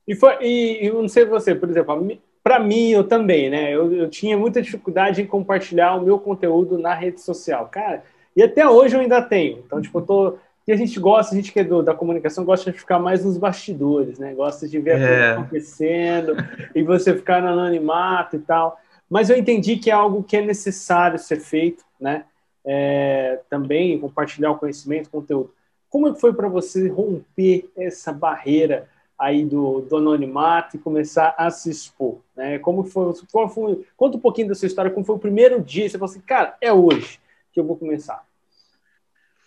E, 0.06 0.14
foi, 0.14 0.36
e 0.42 0.86
eu 0.86 1.00
não 1.00 1.08
sei 1.08 1.24
você, 1.24 1.54
por 1.54 1.68
exemplo, 1.68 2.18
para 2.42 2.58
mim, 2.58 2.90
eu 2.90 3.04
também, 3.04 3.48
né? 3.48 3.72
Eu, 3.72 3.92
eu, 3.92 4.10
tinha 4.10 4.36
muita 4.36 4.60
dificuldade 4.60 5.22
em 5.22 5.26
compartilhar 5.26 5.94
o 5.94 6.02
meu 6.02 6.18
conteúdo 6.18 6.76
na 6.76 6.92
rede 6.92 7.20
social, 7.20 7.68
cara. 7.68 8.02
E 8.34 8.42
até 8.42 8.68
hoje 8.68 8.96
eu 8.96 9.00
ainda 9.00 9.22
tenho. 9.22 9.62
Então, 9.64 9.80
tipo, 9.80 9.98
eu 9.98 10.02
tô. 10.02 10.38
E 10.66 10.72
a 10.72 10.76
gente 10.76 10.98
gosta, 10.98 11.34
a 11.34 11.36
gente 11.36 11.52
que 11.52 11.60
é 11.60 11.64
do, 11.64 11.82
da 11.82 11.94
comunicação, 11.94 12.44
gosta 12.44 12.70
de 12.70 12.78
ficar 12.78 12.98
mais 12.98 13.24
nos 13.24 13.36
bastidores, 13.36 14.18
né? 14.18 14.32
Gosta 14.34 14.68
de 14.68 14.78
ver 14.78 15.00
é. 15.00 15.32
acontecendo 15.32 16.36
e 16.74 16.82
você 16.82 17.14
ficar 17.16 17.42
no 17.42 17.48
anonimato 17.48 18.36
e 18.36 18.38
tal. 18.38 18.78
mas 19.10 19.28
eu 19.28 19.36
entendi 19.36 19.76
que 19.76 19.90
é 19.90 19.92
algo 19.94 20.22
que 20.22 20.36
é 20.36 20.40
necessário 20.40 21.18
ser 21.18 21.40
feito, 21.40 21.84
né? 22.00 22.24
É, 22.64 23.40
também 23.50 23.98
compartilhar 23.98 24.52
o 24.52 24.58
conhecimento, 24.58 25.10
conteúdo. 25.10 25.52
Como 25.90 26.08
é 26.08 26.14
foi 26.14 26.32
para 26.32 26.48
você 26.48 26.88
romper 26.88 27.70
essa 27.76 28.12
barreira 28.12 28.88
aí 29.18 29.44
do, 29.44 29.80
do 29.82 29.96
anonimato 29.96 30.76
e 30.76 30.80
começar 30.80 31.34
a 31.36 31.50
se 31.50 31.70
expor? 31.70 32.18
Né? 32.36 32.58
Como 32.58 32.84
foi, 32.84 33.12
qual 33.30 33.48
foi? 33.48 33.84
Conta 33.96 34.16
um 34.16 34.20
pouquinho 34.20 34.48
da 34.48 34.54
sua 34.54 34.66
história, 34.66 34.90
como 34.90 35.04
foi 35.04 35.16
o 35.16 35.20
primeiro 35.20 35.60
dia? 35.60 35.88
Você 35.88 35.98
falou 35.98 36.10
assim, 36.10 36.20
cara, 36.20 36.56
é 36.60 36.72
hoje 36.72 37.20
que 37.52 37.60
eu 37.60 37.64
vou 37.64 37.76
começar. 37.76 38.24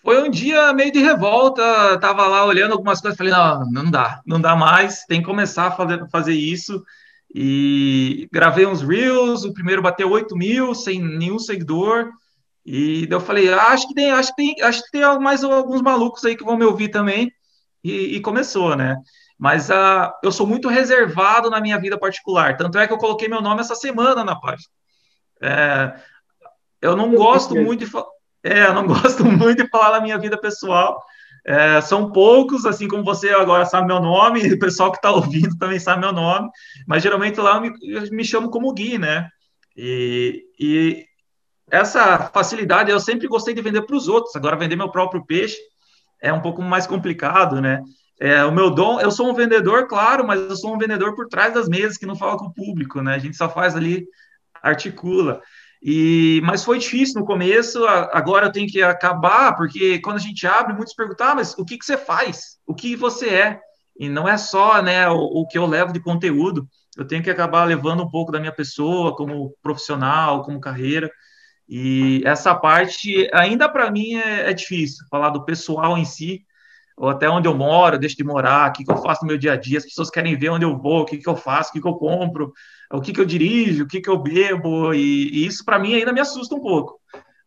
Foi 0.04 0.22
um 0.22 0.30
dia 0.30 0.72
meio 0.72 0.92
de 0.92 1.00
revolta, 1.00 1.98
tava 2.00 2.28
lá 2.28 2.46
olhando 2.46 2.74
algumas 2.74 3.02
coisas, 3.02 3.18
falei, 3.18 3.34
não, 3.34 3.72
não 3.72 3.90
dá, 3.90 4.22
não 4.24 4.40
dá 4.40 4.56
mais, 4.56 5.04
tem 5.06 5.20
que 5.20 5.26
começar 5.26 5.66
a 5.66 5.72
fazer, 5.72 6.08
fazer 6.10 6.34
isso. 6.34 6.86
E 7.34 8.30
gravei 8.32 8.68
uns 8.68 8.84
Reels, 8.84 9.44
o 9.44 9.54
primeiro 9.54 9.82
bateu 9.82 10.10
8 10.12 10.38
mil, 10.38 10.76
sem 10.76 11.02
nenhum 11.02 11.40
seguidor. 11.40 12.12
E 12.66 13.08
eu 13.10 13.20
falei, 13.20 13.54
ah, 13.54 13.68
acho 13.68 13.88
que 13.88 13.94
tem, 13.94 14.12
acho 14.12 14.36
que 14.36 14.36
tem, 14.36 14.62
acho 14.64 14.84
que 14.84 14.92
tem 14.92 15.20
mais 15.20 15.44
alguns 15.44 15.82
malucos 15.82 16.26
aí 16.26 16.36
que 16.36 16.44
vão 16.44 16.58
me 16.58 16.66
ouvir 16.66 16.90
também. 16.90 17.32
E, 17.84 18.16
e 18.16 18.22
começou, 18.22 18.76
né? 18.76 18.98
Mas 19.38 19.70
uh, 19.70 20.12
eu 20.24 20.32
sou 20.32 20.48
muito 20.48 20.68
reservado 20.68 21.50
na 21.50 21.62
minha 21.62 21.80
vida 21.80 22.00
particular. 22.00 22.58
Tanto 22.58 22.80
é 22.80 22.88
que 22.88 22.94
eu 22.94 22.98
coloquei 22.98 23.28
meu 23.28 23.42
nome 23.42 23.62
essa 23.62 23.76
semana 23.76 24.24
na 24.24 24.36
página. 24.36 24.70
É, 25.42 25.94
eu 26.82 26.96
não 26.96 27.14
gosto 27.14 27.54
muito 27.56 27.86
de 27.86 27.92
é, 28.44 28.68
eu 28.68 28.74
não 28.74 28.86
gosto 28.88 29.26
muito 29.26 29.64
de 29.64 29.70
falar 29.70 29.92
da 29.92 30.02
minha 30.02 30.18
vida 30.18 30.40
pessoal. 30.40 31.04
É, 31.46 31.80
são 31.82 32.12
poucos, 32.12 32.66
assim 32.66 32.88
como 32.88 33.04
você 33.04 33.30
agora 33.30 33.66
sabe 33.66 33.86
meu 33.86 34.00
nome, 34.00 34.52
o 34.52 34.58
pessoal 34.58 34.92
que 34.92 34.98
está 34.98 35.12
ouvindo 35.12 35.56
também 35.60 35.80
sabe 35.80 36.02
meu 36.02 36.12
nome, 36.12 36.50
mas 36.88 37.04
geralmente 37.04 37.40
lá 37.40 37.58
eu 37.58 37.62
me, 37.62 37.72
eu 37.84 38.12
me 38.12 38.24
chamo 38.24 38.50
como 38.50 38.74
Gui, 38.74 38.98
né? 38.98 39.30
E, 39.78 40.44
e 40.60 41.06
essa 41.70 42.30
facilidade 42.34 42.92
eu 42.92 43.00
sempre 43.00 43.28
gostei 43.28 43.54
de 43.54 43.62
vender 43.62 43.82
para 43.84 43.96
os 43.96 44.08
outros. 44.08 44.36
Agora, 44.36 44.56
vender 44.56 44.76
meu 44.76 44.90
próprio 44.90 45.26
peixe 45.26 45.58
é 46.22 46.32
um 46.32 46.42
pouco 46.42 46.62
mais 46.62 46.86
complicado, 46.88 47.62
né? 47.62 47.82
É, 48.20 48.46
o 48.46 48.52
meu 48.52 48.70
dom, 48.70 49.00
eu 49.00 49.12
sou 49.12 49.30
um 49.30 49.34
vendedor, 49.34 49.88
claro, 49.88 50.26
mas 50.26 50.40
eu 50.40 50.56
sou 50.56 50.74
um 50.74 50.78
vendedor 50.78 51.16
por 51.16 51.28
trás 51.28 51.54
das 51.54 51.68
mesas 51.68 51.98
que 51.98 52.06
não 52.06 52.16
fala 52.16 52.38
com 52.38 52.46
o 52.46 52.54
público, 52.54 53.02
né? 53.02 53.16
A 53.16 53.20
gente 53.20 53.36
só 53.36 53.50
faz 53.50 53.76
ali, 53.76 54.06
articula. 54.62 55.42
E, 55.82 56.42
mas 56.44 56.64
foi 56.64 56.80
difícil 56.80 57.20
no 57.20 57.28
começo, 57.28 57.86
agora 57.86 58.48
eu 58.48 58.52
tenho 58.52 58.68
que 58.68 58.82
acabar, 58.82 59.56
porque 59.56 60.00
quando 60.00 60.16
a 60.16 60.22
gente 60.22 60.48
abre, 60.48 60.74
muitos 60.74 60.96
perguntam, 60.96 61.28
ah, 61.28 61.36
mas 61.36 61.54
o 61.58 61.66
que, 61.66 61.78
que 61.78 61.86
você 61.86 61.98
faz? 61.98 62.58
O 62.66 62.74
que 62.74 62.96
você 62.96 63.30
é? 63.30 63.60
E 64.00 64.10
não 64.10 64.28
é 64.28 64.38
só 64.38 64.82
né, 64.82 65.08
o, 65.10 65.16
o 65.16 65.48
que 65.48 65.58
eu 65.58 65.66
levo 65.66 65.94
de 65.94 66.00
conteúdo, 66.00 66.68
eu 66.98 67.06
tenho 67.06 67.22
que 67.22 67.30
acabar 67.30 67.66
levando 67.66 68.04
um 68.04 68.10
pouco 68.10 68.32
da 68.32 68.40
minha 68.40 68.52
pessoa 68.52 69.16
como 69.16 69.54
profissional, 69.62 70.42
como 70.44 70.60
carreira. 70.60 71.12
E 71.68 72.22
essa 72.26 72.54
parte, 72.54 73.30
ainda 73.34 73.68
para 73.68 73.90
mim, 73.90 74.16
é, 74.16 74.50
é, 74.50 74.54
difícil 74.54 75.06
falar 75.10 75.30
do 75.30 75.46
pessoal 75.46 75.98
em 75.98 76.06
si, 76.06 76.46
ou 76.98 77.10
até 77.10 77.30
onde 77.30 77.48
eu 77.48 77.56
moro, 77.56 77.98
deixo 77.98 78.16
de 78.16 78.24
morar, 78.24 78.70
o 78.70 78.74
que, 78.74 78.86
que 78.86 78.92
eu 78.92 78.98
faço 78.98 79.22
no 79.24 79.28
meu 79.28 79.38
dia 79.38 79.54
a 79.54 79.58
dia. 79.58 79.78
As 79.78 79.84
pessoas 79.84 80.10
querem 80.10 80.38
ver 80.38 80.50
onde 80.50 80.64
eu 80.64 80.78
vou, 80.78 81.02
o 81.02 81.06
que, 81.06 81.18
que 81.18 81.28
eu 81.28 81.36
faço, 81.36 81.70
o 81.70 81.74
que, 81.74 81.82
que 81.82 81.88
eu 81.88 81.96
compro, 81.96 82.54
o 82.92 83.02
que, 83.02 83.12
que 83.12 83.20
eu 83.20 83.26
dirijo, 83.26 83.84
o 83.84 83.88
que, 83.88 84.00
que 84.00 84.10
eu 84.10 84.18
bebo, 84.18 84.94
e, 84.94 85.30
e 85.30 85.46
isso 85.46 85.66
para 85.66 85.80
mim 85.80 85.96
ainda 85.96 86.14
me 86.14 86.22
assusta 86.22 86.56
um 86.56 86.62
pouco. 86.62 87.00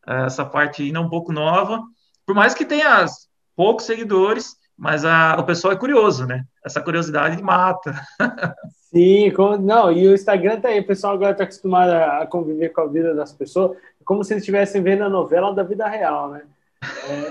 Essa 0.06 0.44
parte 0.44 0.82
ainda 0.82 0.98
é 0.98 1.02
um 1.02 1.08
pouco 1.08 1.32
nova, 1.32 1.82
por 2.26 2.34
mais 2.34 2.54
que 2.54 2.64
tenha 2.64 3.06
poucos 3.54 3.86
seguidores, 3.86 4.56
mas 4.76 5.04
a, 5.04 5.36
o 5.38 5.44
pessoal 5.44 5.72
é 5.72 5.76
curioso, 5.76 6.26
né? 6.26 6.44
Essa 6.64 6.80
curiosidade 6.80 7.42
mata. 7.42 7.94
Sim, 8.90 9.30
como, 9.32 9.58
não, 9.58 9.92
e 9.92 10.08
o 10.08 10.14
Instagram 10.14 10.60
tá 10.60 10.68
aí, 10.68 10.80
o 10.80 10.86
pessoal 10.86 11.14
agora 11.14 11.32
está 11.32 11.44
acostumado 11.44 11.90
a 11.90 12.26
conviver 12.26 12.70
com 12.70 12.80
a 12.80 12.86
vida 12.86 13.14
das 13.14 13.32
pessoas, 13.32 13.76
como 14.08 14.24
se 14.24 14.32
eles 14.32 14.42
estivessem 14.42 14.82
vendo 14.82 15.04
a 15.04 15.10
novela 15.10 15.54
da 15.54 15.62
vida 15.62 15.86
real, 15.86 16.30
né? 16.30 16.40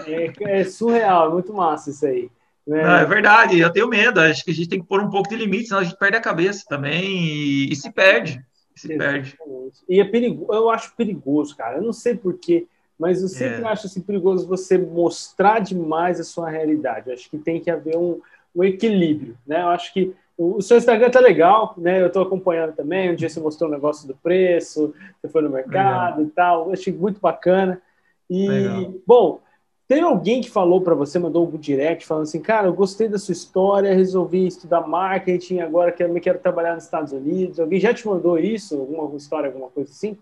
É, 0.06 0.32
é, 0.44 0.60
é 0.60 0.64
surreal, 0.64 1.28
é 1.28 1.34
muito 1.34 1.52
massa 1.52 1.90
isso 1.90 2.06
aí. 2.06 2.30
Né? 2.68 2.84
Não, 2.84 2.98
é 2.98 3.04
verdade, 3.04 3.58
eu 3.58 3.74
tenho 3.74 3.88
medo, 3.88 4.20
acho 4.20 4.46
que 4.46 4.52
a 4.52 4.54
gente 4.54 4.70
tem 4.70 4.80
que 4.80 4.86
pôr 4.86 5.02
um 5.02 5.10
pouco 5.10 5.28
de 5.28 5.36
limite, 5.36 5.70
senão 5.70 5.80
a 5.80 5.84
gente 5.84 5.98
perde 5.98 6.18
a 6.18 6.22
cabeça 6.22 6.64
também 6.70 7.04
e, 7.04 7.72
e 7.72 7.76
se 7.76 7.92
perde. 7.92 8.46
Se 8.76 8.94
Exatamente. 8.94 9.36
perde. 9.36 9.72
E 9.90 10.00
é 10.00 10.06
perigoso, 10.06 10.54
eu 10.54 10.70
acho 10.70 10.96
perigoso, 10.96 11.58
cara. 11.58 11.78
Eu 11.78 11.82
não 11.82 11.92
sei 11.92 12.16
porquê, 12.16 12.68
mas 13.00 13.24
eu 13.24 13.28
sempre 13.28 13.64
é. 13.64 13.68
acho 13.68 13.88
assim, 13.88 14.02
perigoso 14.02 14.48
você 14.48 14.78
mostrar 14.78 15.58
demais 15.58 16.20
a 16.20 16.24
sua 16.24 16.48
realidade. 16.48 17.08
Eu 17.08 17.16
acho 17.16 17.28
que 17.28 17.40
tem 17.40 17.60
que 17.60 17.72
haver 17.72 17.98
um, 17.98 18.22
um 18.56 18.64
equilíbrio, 18.64 19.36
né? 19.48 19.64
Eu 19.64 19.70
acho 19.70 19.92
que 19.92 20.14
o 20.38 20.62
seu 20.62 20.78
Instagram 20.78 21.10
tá 21.10 21.20
legal, 21.20 21.74
né? 21.78 22.00
Eu 22.02 22.08
estou 22.08 22.22
acompanhando 22.22 22.74
também. 22.74 23.12
Um 23.12 23.16
dia 23.16 23.28
você 23.28 23.40
mostrou 23.40 23.70
o 23.70 23.74
um 23.74 23.76
negócio 23.76 24.08
do 24.08 24.16
preço, 24.16 24.94
você 25.20 25.28
foi 25.28 25.42
no 25.42 25.50
mercado 25.50 26.18
legal. 26.18 26.22
e 26.22 26.30
tal. 26.30 26.66
Eu 26.68 26.74
achei 26.74 26.94
muito 26.94 27.20
bacana. 27.20 27.82
E, 28.30 28.48
legal. 28.48 28.94
bom, 29.06 29.40
tem 29.88 30.02
alguém 30.02 30.42
que 30.42 30.50
falou 30.50 30.82
para 30.82 30.94
você, 30.94 31.18
mandou 31.18 31.48
um 31.48 31.58
direct 31.58 32.06
falando 32.06 32.24
assim, 32.24 32.42
cara, 32.42 32.68
eu 32.68 32.74
gostei 32.74 33.08
da 33.08 33.18
sua 33.18 33.32
história, 33.32 33.96
resolvi 33.96 34.46
estudar 34.46 34.82
marketing, 34.82 35.60
agora 35.60 35.92
quero, 35.92 36.14
me 36.14 36.20
quero 36.20 36.40
trabalhar 36.40 36.76
nos 36.76 36.84
Estados 36.84 37.14
Unidos. 37.14 37.60
Alguém 37.60 37.80
já 37.80 37.94
te 37.94 38.06
mandou 38.06 38.38
isso? 38.38 38.76
Alguma 38.76 39.16
história, 39.16 39.48
alguma 39.48 39.70
coisa 39.70 39.90
assim? 39.90 40.18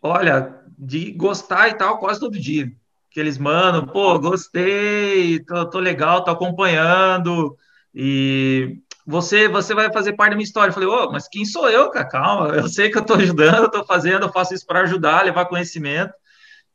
Olha, 0.00 0.60
de 0.78 1.10
gostar 1.10 1.68
e 1.70 1.74
tal, 1.74 1.98
quase 1.98 2.20
todo 2.20 2.38
dia. 2.38 2.70
Que 3.10 3.18
eles 3.18 3.38
mandam, 3.38 3.86
pô, 3.86 4.18
gostei, 4.20 5.40
tô, 5.40 5.64
tô 5.68 5.78
legal, 5.80 6.22
tô 6.22 6.30
acompanhando. 6.30 7.56
E 7.94 8.78
você 9.06 9.48
você 9.48 9.74
vai 9.74 9.92
fazer 9.92 10.14
parte 10.14 10.30
da 10.30 10.36
minha 10.36 10.44
história. 10.44 10.70
Eu 10.70 10.74
falei, 10.74 10.88
ô, 10.88 11.10
mas 11.12 11.28
quem 11.28 11.44
sou 11.44 11.68
eu, 11.70 11.90
cara? 11.90 12.08
Calma, 12.08 12.48
eu 12.56 12.68
sei 12.68 12.90
que 12.90 12.98
eu 12.98 13.02
estou 13.02 13.16
ajudando, 13.16 13.58
eu 13.58 13.66
estou 13.66 13.84
fazendo, 13.84 14.26
eu 14.26 14.32
faço 14.32 14.54
isso 14.54 14.66
para 14.66 14.80
ajudar, 14.80 15.24
levar 15.24 15.46
conhecimento. 15.46 16.12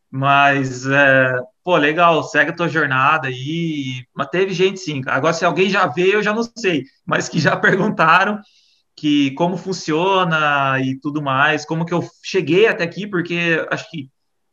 Mas, 0.09 0.85
é, 0.87 1.35
pô, 1.63 1.77
legal, 1.77 2.23
segue 2.23 2.51
a 2.51 2.55
tua 2.55 2.67
jornada 2.67 3.27
aí. 3.27 4.05
Mas 4.13 4.27
teve 4.27 4.53
gente 4.53 4.79
sim. 4.79 5.01
Agora, 5.07 5.33
se 5.33 5.45
alguém 5.45 5.69
já 5.69 5.87
veio, 5.87 6.15
eu 6.15 6.23
já 6.23 6.33
não 6.33 6.43
sei. 6.57 6.83
Mas 7.05 7.29
que 7.29 7.39
já 7.39 7.55
perguntaram 7.57 8.39
que 8.95 9.31
como 9.31 9.57
funciona 9.57 10.79
e 10.81 10.99
tudo 10.99 11.21
mais, 11.21 11.65
como 11.65 11.85
que 11.85 11.93
eu 11.93 12.07
cheguei 12.23 12.67
até 12.67 12.83
aqui, 12.83 13.07
porque 13.07 13.65
acho 13.71 13.89
que 13.89 14.09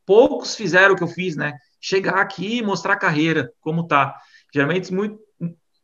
poucos 0.07 0.55
fizeram 0.55 0.95
o 0.95 0.97
que 0.97 1.03
eu 1.03 1.09
fiz, 1.09 1.37
né? 1.37 1.53
Chegar 1.81 2.21
aqui 2.21 2.59
e 2.59 2.63
mostrar 2.63 2.95
a 2.95 2.99
carreira, 2.99 3.53
como 3.61 3.87
tá. 3.87 4.17
Geralmente, 4.55 4.93
muito. 4.93 5.19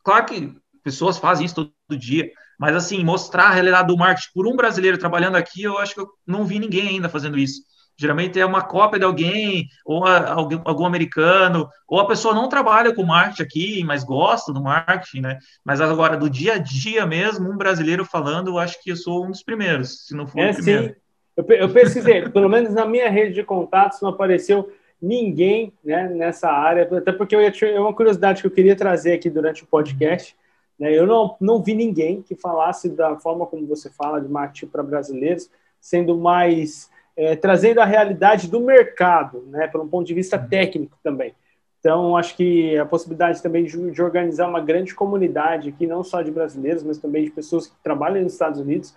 Claro 0.03 0.25
que 0.25 0.55
pessoas 0.85 1.17
fazem 1.17 1.47
isso 1.47 1.55
todo 1.55 1.99
dia, 1.99 2.29
mas 2.59 2.75
assim, 2.75 3.03
mostrar 3.03 3.45
a 3.45 3.51
realidade 3.51 3.87
do 3.87 3.97
marketing 3.97 4.29
por 4.33 4.47
um 4.47 4.55
brasileiro 4.55 4.99
trabalhando 4.99 5.35
aqui, 5.35 5.63
eu 5.63 5.79
acho 5.79 5.95
que 5.95 5.99
eu 5.99 6.07
não 6.25 6.45
vi 6.45 6.59
ninguém 6.59 6.87
ainda 6.87 7.09
fazendo 7.09 7.37
isso. 7.37 7.61
Geralmente 7.97 8.39
é 8.39 8.45
uma 8.45 8.61
cópia 8.61 8.99
de 8.99 9.05
alguém, 9.05 9.67
ou 9.85 10.05
a, 10.05 10.33
algum, 10.33 10.61
algum, 10.65 10.85
americano, 10.85 11.67
ou 11.87 11.99
a 11.99 12.07
pessoa 12.07 12.35
não 12.35 12.49
trabalha 12.49 12.93
com 12.93 13.03
marketing 13.03 13.41
aqui, 13.41 13.83
mas 13.85 14.03
gosta 14.03 14.53
do 14.53 14.61
marketing, 14.61 15.21
né? 15.21 15.39
Mas 15.63 15.81
agora, 15.81 16.17
do 16.17 16.29
dia 16.29 16.53
a 16.53 16.57
dia 16.57 17.05
mesmo, 17.05 17.49
um 17.49 17.57
brasileiro 17.57 18.05
falando, 18.05 18.49
eu 18.49 18.59
acho 18.59 18.81
que 18.83 18.91
eu 18.91 18.97
sou 18.97 19.25
um 19.25 19.31
dos 19.31 19.41
primeiros, 19.41 20.05
se 20.05 20.15
não 20.15 20.27
for 20.27 20.39
é, 20.39 20.51
o 20.51 20.55
primeiro. 20.55 20.87
Sim. 20.89 20.95
Eu, 21.37 21.45
eu 21.45 21.69
pesquisei, 21.69 22.27
pelo 22.29 22.49
menos 22.49 22.73
na 22.73 22.85
minha 22.85 23.09
rede 23.09 23.33
de 23.33 23.43
contatos 23.43 24.01
não 24.01 24.09
apareceu 24.09 24.71
ninguém 25.01 25.73
né, 25.83 26.09
nessa 26.09 26.49
área, 26.49 26.83
até 26.97 27.11
porque 27.11 27.35
eu 27.35 27.41
ia, 27.41 27.53
é 27.63 27.79
uma 27.79 27.93
curiosidade 27.93 28.41
que 28.41 28.47
eu 28.47 28.51
queria 28.51 28.75
trazer 28.75 29.13
aqui 29.13 29.29
durante 29.29 29.63
o 29.63 29.67
podcast. 29.67 30.35
Né, 30.79 30.93
eu 30.93 31.07
não, 31.07 31.35
não 31.39 31.61
vi 31.61 31.73
ninguém 31.73 32.21
que 32.21 32.35
falasse 32.35 32.89
da 32.89 33.17
forma 33.17 33.45
como 33.45 33.65
você 33.65 33.89
fala 33.89 34.19
de 34.19 34.27
marketing 34.27 34.67
para 34.67 34.83
brasileiros, 34.83 35.49
sendo 35.79 36.17
mais 36.17 36.89
é, 37.15 37.35
trazendo 37.35 37.79
a 37.79 37.85
realidade 37.85 38.49
do 38.49 38.59
mercado, 38.59 39.43
né, 39.47 39.67
por 39.67 39.81
um 39.81 39.87
ponto 39.87 40.05
de 40.05 40.13
vista 40.13 40.37
uhum. 40.37 40.47
técnico 40.47 40.97
também. 41.01 41.33
Então, 41.79 42.17
acho 42.17 42.35
que 42.35 42.77
a 42.77 42.85
possibilidade 42.85 43.41
também 43.41 43.63
de, 43.63 43.91
de, 43.91 44.01
organizar 44.01 44.49
uma 44.49 44.59
grande 44.59 44.93
comunidade 44.93 45.69
aqui, 45.69 45.85
não 45.85 46.03
só 46.03 46.21
de 46.21 46.31
brasileiros, 46.31 46.83
mas 46.83 46.97
também 46.97 47.23
de 47.23 47.29
pessoas 47.29 47.67
que 47.67 47.75
trabalham 47.83 48.23
nos 48.23 48.33
Estados 48.33 48.59
Unidos, 48.59 48.95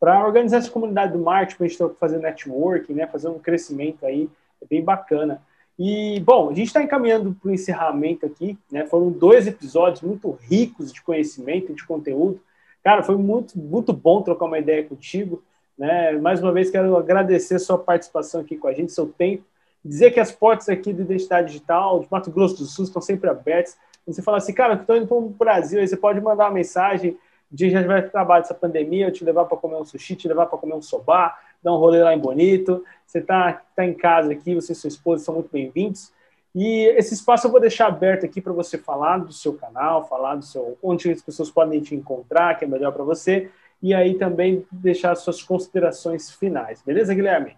para 0.00 0.24
organizar 0.24 0.56
essa 0.56 0.70
comunidade 0.70 1.12
do 1.12 1.18
marketing, 1.18 1.56
para 1.58 1.66
a 1.66 1.68
gente 1.68 1.98
fazer 1.98 2.18
networking, 2.18 2.94
né, 2.94 3.06
fazer 3.06 3.28
um 3.28 3.38
crescimento 3.38 4.06
aí, 4.06 4.28
é 4.60 4.66
bem 4.66 4.82
bacana. 4.82 5.42
E, 5.82 6.20
bom, 6.20 6.50
a 6.50 6.54
gente 6.54 6.66
está 6.66 6.82
encaminhando 6.82 7.34
para 7.40 7.48
o 7.48 7.54
encerramento 7.54 8.26
aqui, 8.26 8.58
né, 8.70 8.84
foram 8.84 9.10
dois 9.10 9.46
episódios 9.46 10.02
muito 10.02 10.30
ricos 10.42 10.92
de 10.92 11.00
conhecimento, 11.00 11.72
de 11.72 11.86
conteúdo. 11.86 12.38
Cara, 12.84 13.02
foi 13.02 13.16
muito, 13.16 13.58
muito 13.58 13.90
bom 13.90 14.20
trocar 14.20 14.44
uma 14.44 14.58
ideia 14.58 14.84
contigo. 14.84 15.42
Né? 15.78 16.12
Mais 16.18 16.42
uma 16.42 16.52
vez, 16.52 16.68
quero 16.68 16.98
agradecer 16.98 17.58
sua 17.58 17.78
participação 17.78 18.42
aqui 18.42 18.58
com 18.58 18.68
a 18.68 18.74
gente, 18.74 18.92
seu 18.92 19.06
tempo. 19.06 19.42
Dizer 19.82 20.10
que 20.10 20.20
as 20.20 20.30
portas 20.30 20.68
aqui 20.68 20.92
do 20.92 21.00
Identidade 21.00 21.46
Digital, 21.46 22.00
de 22.00 22.08
Mato 22.10 22.30
Grosso 22.30 22.58
do 22.58 22.66
Sul, 22.66 22.84
estão 22.84 23.00
sempre 23.00 23.30
abertas. 23.30 23.78
Você 24.06 24.20
fala 24.20 24.36
assim, 24.36 24.52
cara, 24.52 24.74
estou 24.74 24.98
indo 24.98 25.06
para 25.06 25.16
o 25.16 25.30
Brasil, 25.30 25.80
aí 25.80 25.88
você 25.88 25.96
pode 25.96 26.20
mandar 26.20 26.44
uma 26.44 26.50
mensagem 26.50 27.16
de 27.50 27.70
já 27.70 27.82
vai 27.82 28.06
trabalhar 28.06 28.42
dessa 28.42 28.54
pandemia, 28.54 29.06
eu 29.06 29.12
te 29.12 29.24
levar 29.24 29.46
para 29.46 29.56
comer 29.56 29.76
um 29.76 29.84
sushi, 29.84 30.14
te 30.14 30.28
levar 30.28 30.44
para 30.44 30.58
comer 30.58 30.74
um 30.74 30.82
sobá, 30.82 31.38
dar 31.62 31.72
um 31.72 31.78
rolê 31.78 32.02
lá 32.02 32.14
em 32.14 32.18
Bonito. 32.18 32.84
Você 33.06 33.18
está 33.18 33.62
tá 33.74 33.84
em 33.84 33.94
casa 33.94 34.32
aqui, 34.32 34.54
você 34.54 34.72
e 34.72 34.74
sua 34.74 34.88
esposa 34.88 35.24
são 35.24 35.34
muito 35.34 35.50
bem-vindos. 35.52 36.12
E 36.54 36.86
esse 36.96 37.14
espaço 37.14 37.46
eu 37.46 37.50
vou 37.50 37.60
deixar 37.60 37.86
aberto 37.86 38.24
aqui 38.24 38.40
para 38.40 38.52
você 38.52 38.76
falar 38.76 39.18
do 39.18 39.32
seu 39.32 39.54
canal, 39.54 40.08
falar 40.08 40.36
do 40.36 40.44
seu 40.44 40.76
onde 40.82 41.10
as 41.10 41.22
pessoas 41.22 41.50
podem 41.50 41.80
te 41.80 41.94
encontrar, 41.94 42.58
que 42.58 42.64
é 42.64 42.68
melhor 42.68 42.92
para 42.92 43.04
você. 43.04 43.50
e 43.82 43.94
aí 43.94 44.18
também 44.18 44.66
deixar 44.70 45.14
suas 45.14 45.42
considerações 45.42 46.30
finais. 46.30 46.82
Beleza, 46.82 47.14
Guilherme? 47.14 47.56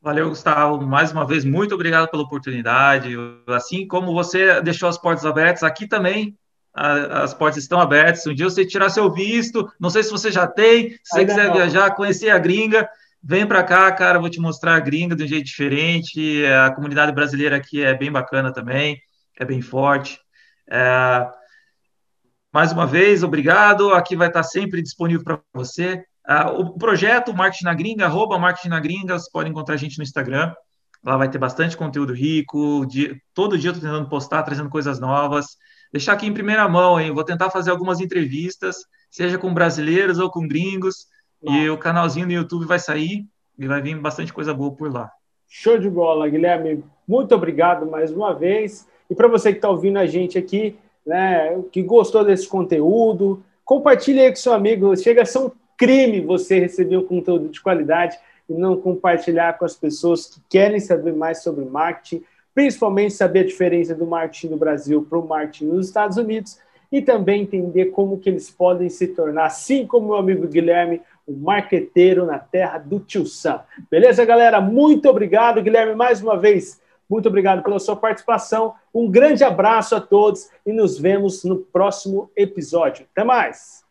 Valeu, 0.00 0.30
Gustavo. 0.30 0.80
Mais 0.86 1.12
uma 1.12 1.26
vez, 1.26 1.44
muito 1.44 1.74
obrigado 1.74 2.10
pela 2.10 2.22
oportunidade. 2.22 3.14
Assim 3.46 3.86
como 3.86 4.14
você 4.14 4.60
deixou 4.62 4.88
as 4.88 4.96
portas 4.96 5.26
abertas, 5.26 5.62
aqui 5.62 5.86
também 5.86 6.36
as 6.74 7.32
portas 7.32 7.62
estão 7.62 7.80
abertas. 7.80 8.26
Um 8.26 8.34
dia 8.34 8.48
você 8.48 8.66
tirar 8.66 8.90
seu 8.90 9.10
visto, 9.12 9.70
não 9.78 9.88
sei 9.88 10.02
se 10.02 10.10
você 10.10 10.30
já 10.30 10.46
tem, 10.46 10.90
se 10.90 10.98
você 11.12 11.24
quiser 11.24 11.46
não. 11.46 11.54
viajar, 11.54 11.94
conhecer 11.94 12.30
a 12.30 12.38
gringa, 12.38 12.88
vem 13.22 13.46
para 13.46 13.62
cá, 13.62 13.90
cara, 13.92 14.18
vou 14.18 14.28
te 14.28 14.40
mostrar 14.40 14.74
a 14.74 14.80
gringa 14.80 15.14
de 15.14 15.22
um 15.22 15.28
jeito 15.28 15.46
diferente. 15.46 16.44
A 16.46 16.70
comunidade 16.72 17.12
brasileira 17.12 17.56
aqui 17.56 17.82
é 17.82 17.94
bem 17.94 18.10
bacana 18.10 18.52
também, 18.52 18.98
é 19.38 19.44
bem 19.44 19.62
forte. 19.62 20.18
É... 20.68 21.26
Mais 22.52 22.72
uma 22.72 22.86
vez, 22.86 23.22
obrigado. 23.22 23.92
Aqui 23.94 24.16
vai 24.16 24.28
estar 24.28 24.42
sempre 24.42 24.82
disponível 24.82 25.24
para 25.24 25.40
você. 25.52 26.04
Uh, 26.26 26.60
o 26.60 26.78
projeto 26.78 27.34
Marketing 27.34 27.64
na 27.64 27.74
Gringa, 27.74 28.06
arroba 28.06 28.38
Marketing 28.38 28.68
na 28.68 28.80
Gringa, 28.80 29.18
você 29.18 29.28
pode 29.30 29.50
encontrar 29.50 29.74
a 29.74 29.78
gente 29.78 29.98
no 29.98 30.04
Instagram. 30.04 30.54
Lá 31.04 31.16
vai 31.16 31.28
ter 31.28 31.36
bastante 31.36 31.76
conteúdo 31.76 32.14
rico. 32.14 32.86
Dia, 32.86 33.14
todo 33.34 33.58
dia 33.58 33.70
eu 33.70 33.74
estou 33.74 33.90
tentando 33.90 34.08
postar, 34.08 34.42
trazendo 34.42 34.70
coisas 34.70 34.98
novas. 34.98 35.56
Deixar 35.94 36.14
aqui 36.14 36.26
em 36.26 36.34
primeira 36.34 36.68
mão, 36.68 37.00
hein? 37.00 37.12
Vou 37.12 37.22
tentar 37.22 37.50
fazer 37.50 37.70
algumas 37.70 38.00
entrevistas, 38.00 38.78
seja 39.08 39.38
com 39.38 39.54
brasileiros 39.54 40.18
ou 40.18 40.28
com 40.28 40.44
gringos. 40.44 41.06
E 41.40 41.70
o 41.70 41.78
canalzinho 41.78 42.26
no 42.26 42.32
YouTube 42.32 42.66
vai 42.66 42.80
sair 42.80 43.24
e 43.56 43.68
vai 43.68 43.80
vir 43.80 43.96
bastante 44.00 44.32
coisa 44.32 44.52
boa 44.52 44.72
por 44.72 44.92
lá. 44.92 45.08
Show 45.48 45.78
de 45.78 45.88
bola, 45.88 46.28
Guilherme. 46.28 46.82
Muito 47.06 47.32
obrigado 47.32 47.86
mais 47.86 48.10
uma 48.10 48.34
vez. 48.34 48.88
E 49.08 49.14
para 49.14 49.28
você 49.28 49.52
que 49.52 49.58
está 49.58 49.70
ouvindo 49.70 50.00
a 50.00 50.04
gente 50.04 50.36
aqui, 50.36 50.76
né, 51.06 51.62
que 51.70 51.80
gostou 51.80 52.24
desse 52.24 52.48
conteúdo, 52.48 53.44
compartilhe 53.64 54.18
aí 54.18 54.30
com 54.30 54.36
seu 54.36 54.52
amigo. 54.52 54.96
Chega 54.96 55.22
a 55.22 55.24
ser 55.24 55.38
um 55.38 55.50
crime 55.78 56.20
você 56.20 56.58
receber 56.58 56.96
um 56.96 57.06
conteúdo 57.06 57.48
de 57.50 57.60
qualidade 57.60 58.18
e 58.48 58.52
não 58.52 58.76
compartilhar 58.76 59.56
com 59.56 59.64
as 59.64 59.76
pessoas 59.76 60.26
que 60.26 60.40
querem 60.50 60.80
saber 60.80 61.14
mais 61.14 61.40
sobre 61.44 61.64
marketing, 61.64 62.24
principalmente 62.54 63.14
saber 63.14 63.40
a 63.40 63.46
diferença 63.46 63.94
do 63.94 64.06
marketing 64.06 64.48
no 64.48 64.56
Brasil 64.56 65.04
para 65.08 65.18
o 65.18 65.26
marketing 65.26 65.66
nos 65.66 65.88
Estados 65.88 66.16
Unidos 66.16 66.58
e 66.92 67.02
também 67.02 67.42
entender 67.42 67.86
como 67.86 68.18
que 68.18 68.28
eles 68.28 68.50
podem 68.50 68.88
se 68.88 69.08
tornar, 69.08 69.46
assim 69.46 69.86
como 69.86 70.08
meu 70.08 70.16
amigo 70.16 70.46
Guilherme, 70.46 71.02
um 71.26 71.34
marqueteiro 71.34 72.24
na 72.24 72.38
terra 72.38 72.78
do 72.78 73.00
Tio 73.00 73.26
Sam. 73.26 73.60
Beleza, 73.90 74.24
galera? 74.24 74.60
Muito 74.60 75.08
obrigado, 75.08 75.62
Guilherme, 75.62 75.94
mais 75.94 76.22
uma 76.22 76.38
vez. 76.38 76.80
Muito 77.08 77.28
obrigado 77.28 77.62
pela 77.62 77.78
sua 77.78 77.96
participação. 77.96 78.74
Um 78.94 79.10
grande 79.10 79.42
abraço 79.42 79.96
a 79.96 80.00
todos 80.00 80.48
e 80.64 80.72
nos 80.72 80.98
vemos 80.98 81.44
no 81.44 81.56
próximo 81.58 82.30
episódio. 82.36 83.06
Até 83.12 83.24
mais! 83.24 83.83